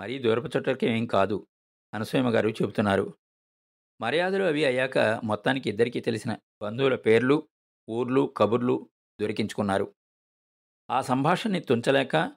మరీ 0.00 0.18
దూరపు 0.18 0.46
చుట్టలకి 0.46 1.06
కాదు 1.06 1.46
అనసూయమ్మ 1.94 2.30
గారు 2.30 2.48
చెబుతున్నారు. 2.48 3.14
మర్యాదలు 4.00 4.44
అవి 4.44 4.64
అయ్యాక 4.64 4.98
మొత్తానికి 4.98 5.70
ఇద్దరికీ 5.70 6.00
తెలిసిన 6.00 6.36
బంధువుల 6.62 6.96
పేర్లు 6.96 7.48
ఊర్లు 7.90 8.34
కబుర్లు 8.36 8.90
దొరికించుకున్నారు. 9.20 9.94
ఆ 10.90 11.02
సంభాషణని 11.02 11.60
తుంచలేక 11.60 12.32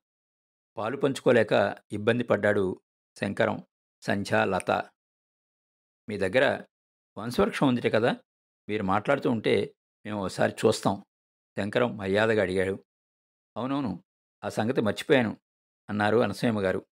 పాలు 0.78 0.98
పంచుకోలేక 0.98 1.78
ఇబ్బంది 1.92 2.24
పడ్డాడు 2.24 2.82
శంకరం 3.20 3.64
సంధ్య 4.02 4.46
లత. 4.46 4.90
మీ 6.10 6.18
దగ్గర 6.18 6.64
వంశవృక్షం 7.18 7.68
ఉంది 7.68 7.90
కదా? 7.90 8.16
మీరు 8.70 8.84
మాట్లాడుతూ 8.84 9.30
ఉంటే 9.30 9.76
మేము 10.06 10.22
ఒకసారి 10.22 10.56
చూస్తాం. 10.66 11.06
శంకరం 11.58 11.98
మర్యాదగా 11.98 12.42
అడిగాడు. 12.42 12.86
అవునవును 13.58 14.04
ఆ 14.44 14.50
సంగతి 14.50 14.82
మర్చిపోయాను 14.82 15.38
అన్నారు 15.90 16.18
అనసూయమ్మ 16.18 16.62
గారు. 16.62 16.86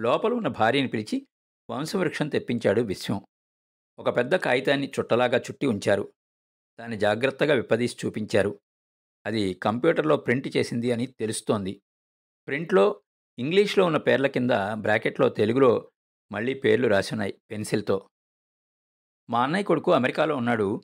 లోపల 0.00 0.32
ఉన్న 0.32 0.48
భార్యని 0.48 0.88
పిలిచి 0.88 1.28
వంశవృక్షం 1.70 2.28
తెప్పించాడు 2.28 2.80
విశ్వం. 2.80 3.26
ఒక 3.98 4.16
పెద్ద 4.16 4.34
కాగితాన్ని 4.34 4.92
చుట్టలాగా 5.00 5.38
చుట్టి 5.38 5.66
ఉంచారు. 5.66 6.14
దాన్ని 6.80 6.96
జాగ్రత్తగా 6.96 7.54
విప్పదీసి 7.54 8.06
చూపించారు. 8.06 8.60
అది 9.26 9.54
కంప్యూటర్లో 9.54 10.16
ప్రింట్ 10.16 10.56
చేసింది 10.56 10.92
అని 10.92 11.06
తెలుస్తోంది. 11.06 11.82
ప్రింట్లో 12.46 13.02
ఇంగ్లీష్లో 13.38 13.84
ఉన్న 13.84 13.96
పేర్ల 13.96 14.26
కింద 14.26 14.50
బ్రాకెట్లో 14.74 15.28
తెలుగులో 15.28 15.90
మళ్ళీ 16.32 16.54
పేర్లు 16.54 16.88
రాసి 16.88 17.14
ఉన్నాయి 17.14 17.42
పెన్సిల్తో. 17.50 18.10
మా 19.30 19.42
అన్నయ్య 19.42 19.64
కొడుకు 19.64 19.92
అమెరికాలో 19.92 20.36
ఉన్నాడు. 20.36 20.82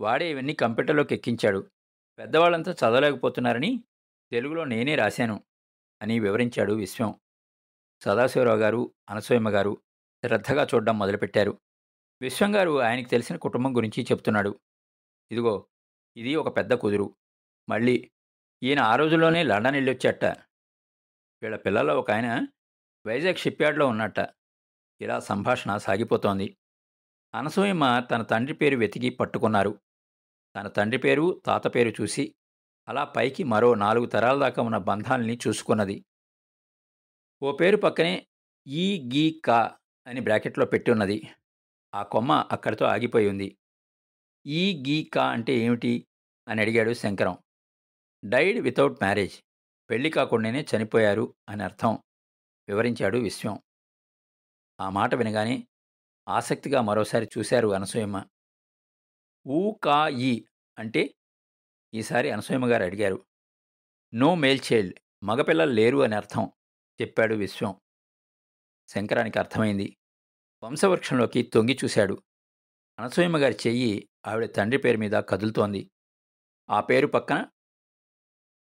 వాడే 0.00 0.30
ఇవన్నీ 0.30 0.54
కంప్యూటర్లోకి 0.54 1.14
ఎక్కించాడు. 1.14 1.70
పెద్దవాళ్ళంతా 2.18 2.72
చదవలేకపోతున్నారని 2.72 3.84
తెలుగులో 4.32 4.64
నేనే 4.64 4.94
రాశాను 4.94 5.44
అని 6.02 6.20
వివరించాడు 6.20 6.72
విశ్వం. 6.72 7.20
సదాశివరావు 8.02 8.58
గారు 8.58 8.94
అనసూయమ్మ 9.10 9.50
గారు 9.50 9.82
శ్రద్ధగా 10.24 10.66
చూడడం 10.74 10.98
మొదలుపెట్టారు. 10.98 11.60
విశ్వం 12.22 12.56
గారు 12.56 12.80
ఆయనకు 12.80 13.08
తెలిసిన 13.08 13.36
కుటుంబం 13.36 13.76
గురించి 13.76 14.02
చెప్తున్నాడు. 14.02 14.60
ఇదిగో 15.30 15.66
ఇది 16.16 16.34
ఒక 16.34 16.56
పెద్ద 16.56 16.72
కుదురు. 16.74 17.16
మళ్ళీ 17.68 18.10
ఈయన 18.62 18.80
ఆ 18.80 18.96
రోజుల్లోనే 18.96 19.42
లండన్ 19.42 19.74
వెళ్ళొచ్చట 19.74 20.24
వీళ్ళ 21.42 21.56
పిల్లల్లో 21.56 22.00
ఒక 22.00 22.10
ఆయన 22.10 22.46
వైజాగ్ 23.06 23.36
షిప్యార్డ్లో 23.36 23.86
ఉన్నట్ట 23.86 24.18
ఇలా 25.00 25.20
సంభాషణ 25.20 25.76
సాగిపోతోంది. 25.76 26.56
అనసూయమ్మ 27.34 28.00
తన 28.00 28.22
తండ్రి 28.22 28.54
పేరు 28.54 28.76
వెతికి 28.76 29.10
పట్టుకున్నారు. 29.10 29.80
తన 30.56 30.68
తండ్రి 30.68 30.98
పేరు 30.98 31.42
తాత 31.46 31.74
పేరు 31.74 32.02
చూసి 32.02 32.34
అలా 32.88 33.04
పైకి 33.04 33.44
మరో 33.44 33.74
నాలుగు 33.74 34.06
తరాల 34.06 34.40
దాకా 34.40 34.62
ఉన్న 34.62 34.76
బంధాల్ని 34.76 35.38
చూసుకున్నది. 35.48 36.04
ఓ 37.42 37.56
పేరు 37.56 37.76
పక్కనే 37.76 38.26
ఈ 38.66 39.10
గీ 39.14 39.42
కా 39.44 39.78
అని 40.06 40.20
బ్రాకెట్లో 40.20 40.66
పెట్టి 40.66 40.90
ఉన్నది 40.90 41.34
ఆ 41.94 42.02
కొమ్మ 42.02 42.48
అక్కడితో 42.50 42.84
ఆగిపోయి 42.84 43.28
ఉంది. 43.28 43.58
ఈ 44.46 44.84
గీ 44.88 45.04
కా 45.04 45.30
అంటే 45.30 45.52
ఏమిటి? 45.52 46.06
అని 46.48 46.60
అడిగాడు 46.60 46.92
శంకరం. 46.94 47.38
Died 48.24 48.58
without 48.58 48.92
marriage. 48.92 49.40
పెళ్ళి 49.90 50.10
కాకుండానే 50.10 50.66
చనిపోయారు 50.76 51.34
అని 51.48 51.62
అర్థం. 51.62 51.98
వివరించాడు 52.68 53.18
విశ్వం. 53.18 53.62
ఆ 54.80 54.90
మాట 54.90 55.14
వినగానే 55.14 55.68
ఆసక్తిగా 56.28 56.80
మరోసారి 56.80 57.28
చూశారు 57.38 57.68
అనసూయమ్మ. 57.68 58.24
ఊ 59.46 59.72
కా 59.72 60.08
ఈ 60.08 60.44
అంటే 60.78 61.14
ఈసారి 61.94 62.30
అనసూయమ్మ 62.30 62.66
గారు 62.66 62.82
అడిగారు. 62.82 63.26
No 64.14 64.34
male 64.34 64.60
child. 64.72 64.98
మగపిల్లలు 65.24 65.70
లేరు 65.70 66.02
అని 66.02 66.14
అర్థం 66.14 66.52
చెప్పాడు 67.02 67.34
విశ్వం. 67.34 67.80
శంకరానికి 68.88 69.38
అర్థమైంది. 69.38 69.96
వంశవృక్షంలోకి 70.64 71.42
తొంగి 71.42 71.78
చూశాడు. 71.84 72.22
అనసూయమ్మ 72.98 73.36
గారి 73.36 73.56
చెయ్యి 73.66 74.08
ఆవిడ 74.26 74.54
తండ్రి 74.54 74.78
పేరు 74.78 74.96
మీద 74.98 75.12
కదులుతోంది. 75.12 75.90
ఆ 76.70 76.80
పేరు 76.80 77.06
పక్కన 77.06 77.46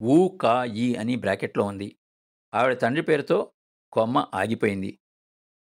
ఊ 0.03 0.37
కా 0.37 0.65
ఈ 0.65 0.95
అని 0.95 1.17
బ్రాకెట్లో 1.17 1.65
ఉంది. 1.65 1.99
ఆవిడ 2.55 2.81
తండ్రి 2.81 3.03
పేరుతో 3.03 3.53
కొమ్మ 3.93 4.31
ఆగిపోయింది. 4.35 5.01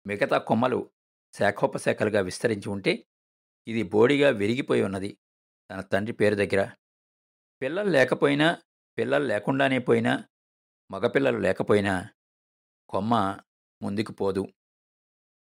మిగతా 0.07 0.37
కొమ్మలు 0.37 0.91
శాఖోపశాఖలుగా 1.37 2.21
విస్తరించి 2.21 2.69
ఉంటే 2.69 3.05
ఇది 3.67 3.83
బోడిగా 3.83 4.29
విరిగిపోయి 4.29 4.81
ఉన్నది. 4.81 5.17
తన 5.71 5.81
తండ్రి 5.81 6.13
పేరు 6.13 6.35
దగ్గర. 6.35 6.71
పిల్లలు 7.61 7.89
లేకపోయినా 7.89 8.61
పిల్లలు 8.97 9.23
లేకుండానే 9.23 9.79
పోయినా 9.79 10.23
మగపిల్లలు 10.91 11.37
లేకపోయినా 11.37 12.09
కొమ్మ 12.89 13.39
ముందుకు 13.81 14.11
పోదు. 14.11 14.47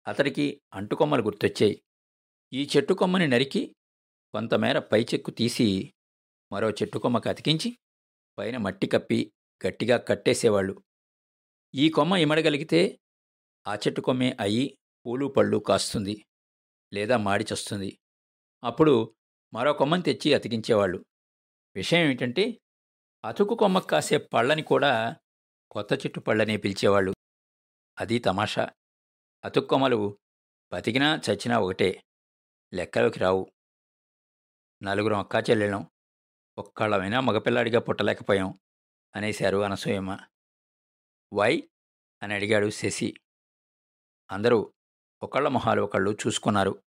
అతడికి 0.08 0.62
అంటుకొమ్మలు 0.74 1.22
గుర్తొచ్చాయి. 1.22 1.84
ఈ 2.54 2.70
చెట్టు 2.78 2.94
కొమ్మని 2.94 3.28
నరికి 3.28 3.76
కొంతమేర 4.34 4.80
పై 4.80 5.06
చెక్కు 5.14 5.32
తీసి 5.32 5.94
మరో 6.52 6.70
చెట్టు 6.70 6.98
కొమ్మకు 6.98 7.30
అతికించి 7.30 7.78
పైన 8.38 8.58
మట్టి 8.58 8.88
కప్పి 8.88 9.34
గట్టిగా 9.68 9.98
కట్టేసేవాళ్ళు. 9.98 10.84
ఈ 11.76 11.90
కొమ్మ 11.90 12.16
ఇమడగలిగితే 12.16 13.00
ఆ 13.68 13.76
చెట్టు 13.76 14.02
కొమ్మే 14.02 14.38
అయి 14.40 14.78
పూలు 15.06 15.26
పళ్ళు 15.26 15.58
కాస్తుంది 15.58 16.26
లేదా 16.94 17.18
మాడిచొస్తుంది 17.18 18.00
అప్పుడు 18.64 19.16
మరో 19.54 19.74
కొమ్మని 19.74 20.04
తెచ్చి 20.04 20.34
అతికించేవాళ్ళు. 20.34 21.06
విషయం 21.76 22.00
ఏమిటంటే 22.00 22.62
అతుకు 23.26 23.56
కొమ్మకు 23.56 23.88
కాసే 23.88 24.18
పళ్ళని 24.18 24.62
కూడా 24.62 25.16
కొత్త 25.72 25.94
చెట్టు 25.94 26.20
పళ్ళనే 26.20 26.58
పిలిచేవాళ్ళు. 26.58 27.14
అది 28.00 28.20
తమాషా. 28.20 28.70
అతుకు 29.46 29.68
కొమ్మలు 29.68 30.20
బతికినా 30.74 31.16
చచ్చినా 31.16 31.60
ఒకటే 31.60 32.04
లెక్కలోకి 32.74 33.20
రావు. 33.20 33.52
నలుగురం 34.84 35.20
అక్కా 35.20 35.40
చెల్లెళ్ళం. 35.40 35.88
ఒక్కళ్ళమైనా 36.58 37.20
మగపిల్లాడిగా 37.20 37.80
పుట్టలేకపోయాం 37.80 38.60
అనేశారు 39.16 39.58
అనసూయమ్మ. 39.58 40.20
వై? 41.34 41.70
అని 42.24 42.34
అడిగాడు 42.34 42.70
శశి. 42.70 43.14
అందరూ 44.32 44.74
ఒకళ్ళ 45.24 45.48
మొహాలు 45.48 45.82
ఒకళ్ళు 45.82 46.18
చూసుకున్నారు. 46.28 46.84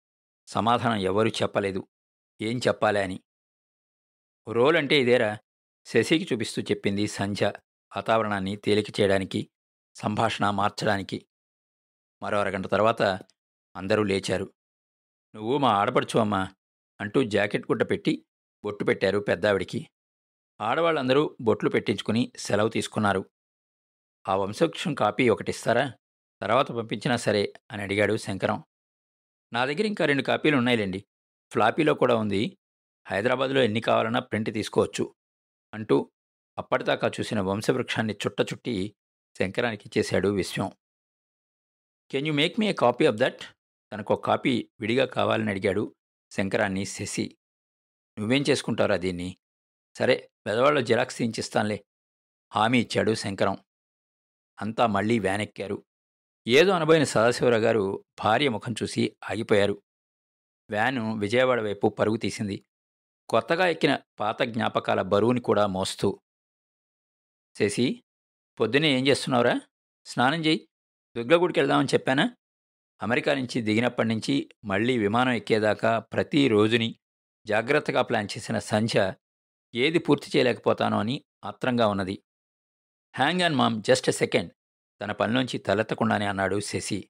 సమాధానం 0.48 0.96
ఎవరూ 0.96 1.30
చెప్పలేదు. 1.30 1.88
ఏం 2.42 2.58
చెప్పాలి 2.58 3.00
అని. 3.00 3.24
రోల్ 4.52 4.78
అంటే 4.78 5.02
ఇదేరా. 5.02 5.38
శశికి 5.86 6.34
చూపిస్తూ 6.34 6.62
చెప్పింది 6.62 7.08
సంధ్య 7.08 7.54
వాతావరణాన్ని 7.96 8.56
తేలిక 8.56 9.00
చేయడానికి 9.00 9.50
సంభాషణ 9.96 10.50
మార్చడానికి. 10.50 11.28
మరో 12.22 12.40
అరగంట 12.40 12.68
తర్వాత 12.68 13.02
అందరూ 13.76 14.04
లేచారు. 14.04 14.54
నువ్వు 15.36 15.58
మా 15.58 15.70
ఆడపడుచు 15.70 16.20
అమ్మా 16.20 16.50
అంటూ 17.02 17.24
జాకెట్ 17.24 17.64
గుడ్డ 17.64 17.84
పెట్టి 17.84 18.26
బొట్టు 18.64 18.84
పెట్టారు 18.84 19.20
పెద్దావిడికి. 19.20 19.88
ఆడవాళ్ళందరూ 20.62 21.38
బొట్లు 21.42 21.70
పెట్టించుకుని 21.70 22.32
సెలవు 22.38 22.70
తీసుకున్నారు. 22.70 23.30
ఆ 24.28 24.36
వంశవృక్షం 24.36 24.94
కాపీ 24.94 25.30
ఒకటిస్తారా 25.30 25.94
తర్వాత 26.46 26.72
పంపించినా 26.72 27.18
సరే 27.18 27.54
అని 27.72 27.82
అడిగాడు 27.82 28.18
శంకరం. 28.18 28.64
నా 29.54 29.66
దగ్గర 29.66 29.82
ఇంకా 29.82 30.06
రెండు 30.06 30.22
కాపీలు 30.22 30.58
ఉన్నాయిలేండి. 30.58 31.06
ఫ్లాపీలో 31.52 31.94
కూడా 31.94 32.16
ఉంది. 32.16 32.58
హైదరాబాద్లో 33.08 33.64
ఎన్ని 33.64 33.82
కావాలన్నా 33.82 34.20
ప్రింట్ 34.20 34.54
తీసుకోవచ్చు 34.54 35.16
అంటూ 35.74 36.12
అప్పటిదాకా 36.58 37.08
చూసిన 37.08 37.40
వంశవృక్షాన్ని 37.40 38.14
చుట్ట 38.14 38.42
చుట్టి 38.42 38.96
శంకరానికి 39.40 39.84
ఇచ్చేశాడు 39.86 40.28
Vishwam. 40.28 40.72
Can 42.12 42.28
you 42.28 42.34
make 42.34 42.60
me 42.60 42.68
a 42.68 42.74
copy 42.74 43.06
of 43.06 43.16
that 43.16 43.40
తనకు 43.94 44.14
ఒక 44.14 44.26
కాపీ 44.26 44.70
విడిగా 44.80 45.06
కావాలని 45.06 45.50
అడిగాడు 45.50 45.96
శంకరాన్ని 46.32 46.86
శశి. 46.86 47.38
నువ్వేం 48.20 48.44
చేసుకుంటారా 48.50 48.98
దీన్ని? 48.98 49.38
సరే 49.98 50.30
పెదవాళ్ళ 50.48 50.80
జిరాక్స్ 50.80 51.18
తీయించిస్తానులే. 51.18 51.86
హామీ 52.54 52.80
ఇచ్చాడు 52.80 53.14
శంకరం. 53.14 53.58
అంతా 54.62 54.88
మళ్ళీ 54.88 55.20
వ్యాన్ 55.20 55.42
ఎక్కారు. 55.42 55.86
ఏదో 56.48 56.72
అనబోయిన 56.72 57.04
సదాశివరావు 57.04 57.62
గారు 57.62 58.06
భార్య 58.24 58.50
ముఖం 58.50 58.76
చూసి 58.84 59.18
ఆగిపోయారు. 59.30 59.82
వ్యాను 60.70 61.18
విజయవాడ 61.18 61.62
వైపు 61.62 61.88
పరుగు 61.88 62.18
తీసింది. 62.18 62.66
కొత్తగా 63.30 63.68
ఎక్కిన 63.68 64.00
పాత 64.20 64.42
జ్ఞాపకాల 64.44 65.02
బరువుని 65.02 65.42
కూడా 65.42 65.68
మోస్తూ 65.68 66.22
శశి 67.60 68.04
పొద్దునే 68.60 69.00
ఏం 69.00 69.08
చేస్తున్నావురా? 69.08 69.62
స్నానం 70.06 70.46
చేయి. 70.46 70.70
దుర్గగుడికి 71.18 71.60
వెళ్దామని 71.60 71.88
చెప్పానా? 71.94 72.36
అమెరికా 73.04 73.34
నుంచి 73.34 73.62
దిగినప్పటి 73.62 74.08
నుంచి 74.08 74.50
మళ్ళీ 74.66 74.98
విమానం 74.98 75.32
ఎక్కేదాకా 75.32 76.00
ప్రతి 76.00 76.48
రోజుని 76.48 77.00
జాగ్రత్తగా 77.46 78.02
ప్లాన్ 78.02 78.28
చేసిన 78.38 78.60
సంధ్య 78.60 79.14
ఏది 79.76 80.00
పూర్తి 80.00 80.32
చేయలేకపోతానో 80.36 81.00
అని 81.00 81.26
ఆత్రంగా 81.46 81.88
ఉన్నది. 81.88 82.24
Hang 83.16 83.42
on 83.42 83.56
mom 83.56 83.84
just 83.84 84.10
a 84.10 84.12
second. 84.12 84.52
తన 85.02 85.12
పనిలోంచి 85.12 85.58
తలెత్తకుండానే 85.58 86.26
అన్నాడు 86.26 86.60
శశి. 86.60 87.10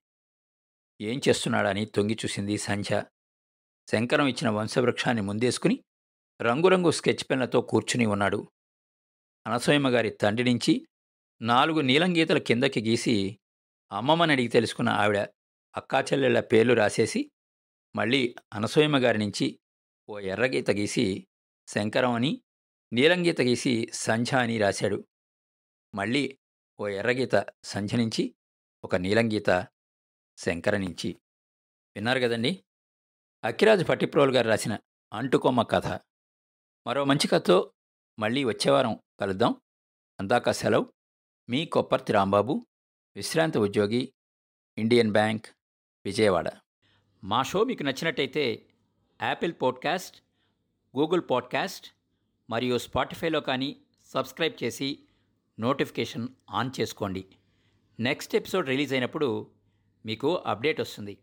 ఏం 1.01 1.21
చేస్తున్నాడని 1.29 1.85
తొంగి 1.85 2.17
చూసింది 2.25 2.57
సంధ్య. 2.57 3.03
శంకరం 3.91 4.27
ఇచ్చిన 4.27 4.49
వంశవృక్షాన్ని 4.49 5.21
ముందేసుకుని 5.21 5.83
రంగురంగు 6.41 6.91
స్కెచ్ 6.91 7.23
పెన్లతో 7.29 7.61
కూర్చుని 7.61 8.05
ఉన్నాడు. 8.05 8.51
అనసూయమ్మ 9.47 9.89
గారి 9.89 10.09
తండ్రి 10.09 10.53
నుంచి 10.53 10.87
నాలుగు 11.41 11.81
నీలం 11.81 12.17
గీతల 12.17 12.37
కిందకి 12.37 12.81
గీసి 12.81 13.39
అమ్మమ్మని 13.91 14.31
అడిగి 14.31 14.47
తెలుసుకున్న 14.47 14.89
ఆవిడ 14.89 15.17
అక్కాచెల్లెళ్ళ 15.75 16.39
పేర్లు 16.39 16.73
రాసేసి 16.73 17.31
మళ్ళీ 17.95 18.35
అనసూయమ్మ 18.53 18.97
గారి 18.97 19.17
నుంచి 19.17 19.59
ఓ 20.09 20.19
ఎర్రగీత 20.19 20.71
గీసి 20.71 21.27
శంకరం 21.67 22.11
అని 22.11 22.41
నీలం 22.93 23.25
గీత 23.25 23.41
గీసి 23.41 23.89
సంధ్య 23.93 24.37
అని 24.37 24.57
రాశాడు. 24.57 25.07
మళ్ళీ 25.95 26.37
ఓ 26.79 26.87
ఎర్రగీత 26.87 27.45
సంధ్య 27.63 27.97
నుంచి 27.97 28.35
ఒక 28.83 28.95
నీలం 28.95 29.33
గీత 29.33 29.67
శంకర 30.37 30.77
నుంచి 30.77 31.21
విన్నారు 31.95 32.19
కదండి? 32.19 32.63
అక్కిరాజు 33.43 33.83
పట్టిప్రోలు 33.83 34.31
గారు 34.31 34.47
రాసిన 34.47 34.77
అంటుకొమ్మ 35.13 35.61
కథ. 35.61 35.87
మరో 36.87 37.03
మంచి 37.03 37.27
కథతో 37.27 37.73
మళ్ళీ 38.19 38.43
వచ్చేవారం 38.43 38.99
కలుద్దాం. 39.19 39.61
అందాక 40.19 40.51
సెలవు. 40.51 40.93
మీ 41.49 41.65
కొప్పర్తి 41.65 42.13
రాంబాబు 42.13 42.67
విశ్రాంతి 43.15 43.57
ఉద్యోగి 43.57 44.13
ఇండియన్ 44.77 45.11
బ్యాంక్ 45.11 45.45
విజయవాడ. 46.05 46.51
మా 47.23 47.43
షో 47.43 47.63
మీకు 47.63 47.83
నచ్చినట్టయితే 47.83 48.65
యాపిల్ 49.21 49.53
పాడ్కాస్ట్ 49.61 50.23
గూగుల్ 50.97 51.21
పాడ్కాస్ట్ 51.31 51.87
మరియు 52.49 52.77
స్పాటిఫైలో 52.77 53.41
కానీ 53.41 53.81
సబ్స్క్రైబ్ 54.05 54.63
చేసి 54.63 54.99
నోటిఫికేషన్ 55.59 56.27
ఆన్ 56.49 56.71
చేసుకోండి. 56.79 57.25
నెక్స్ట్ 57.99 58.35
ఎపిసోడ్ 58.35 58.67
రిలీజ్ 58.67 58.93
అయినప్పుడు 58.93 59.47
మీకు 60.05 60.35
అప్డేట్ 60.35 60.81
వస్తుంది. 60.81 61.17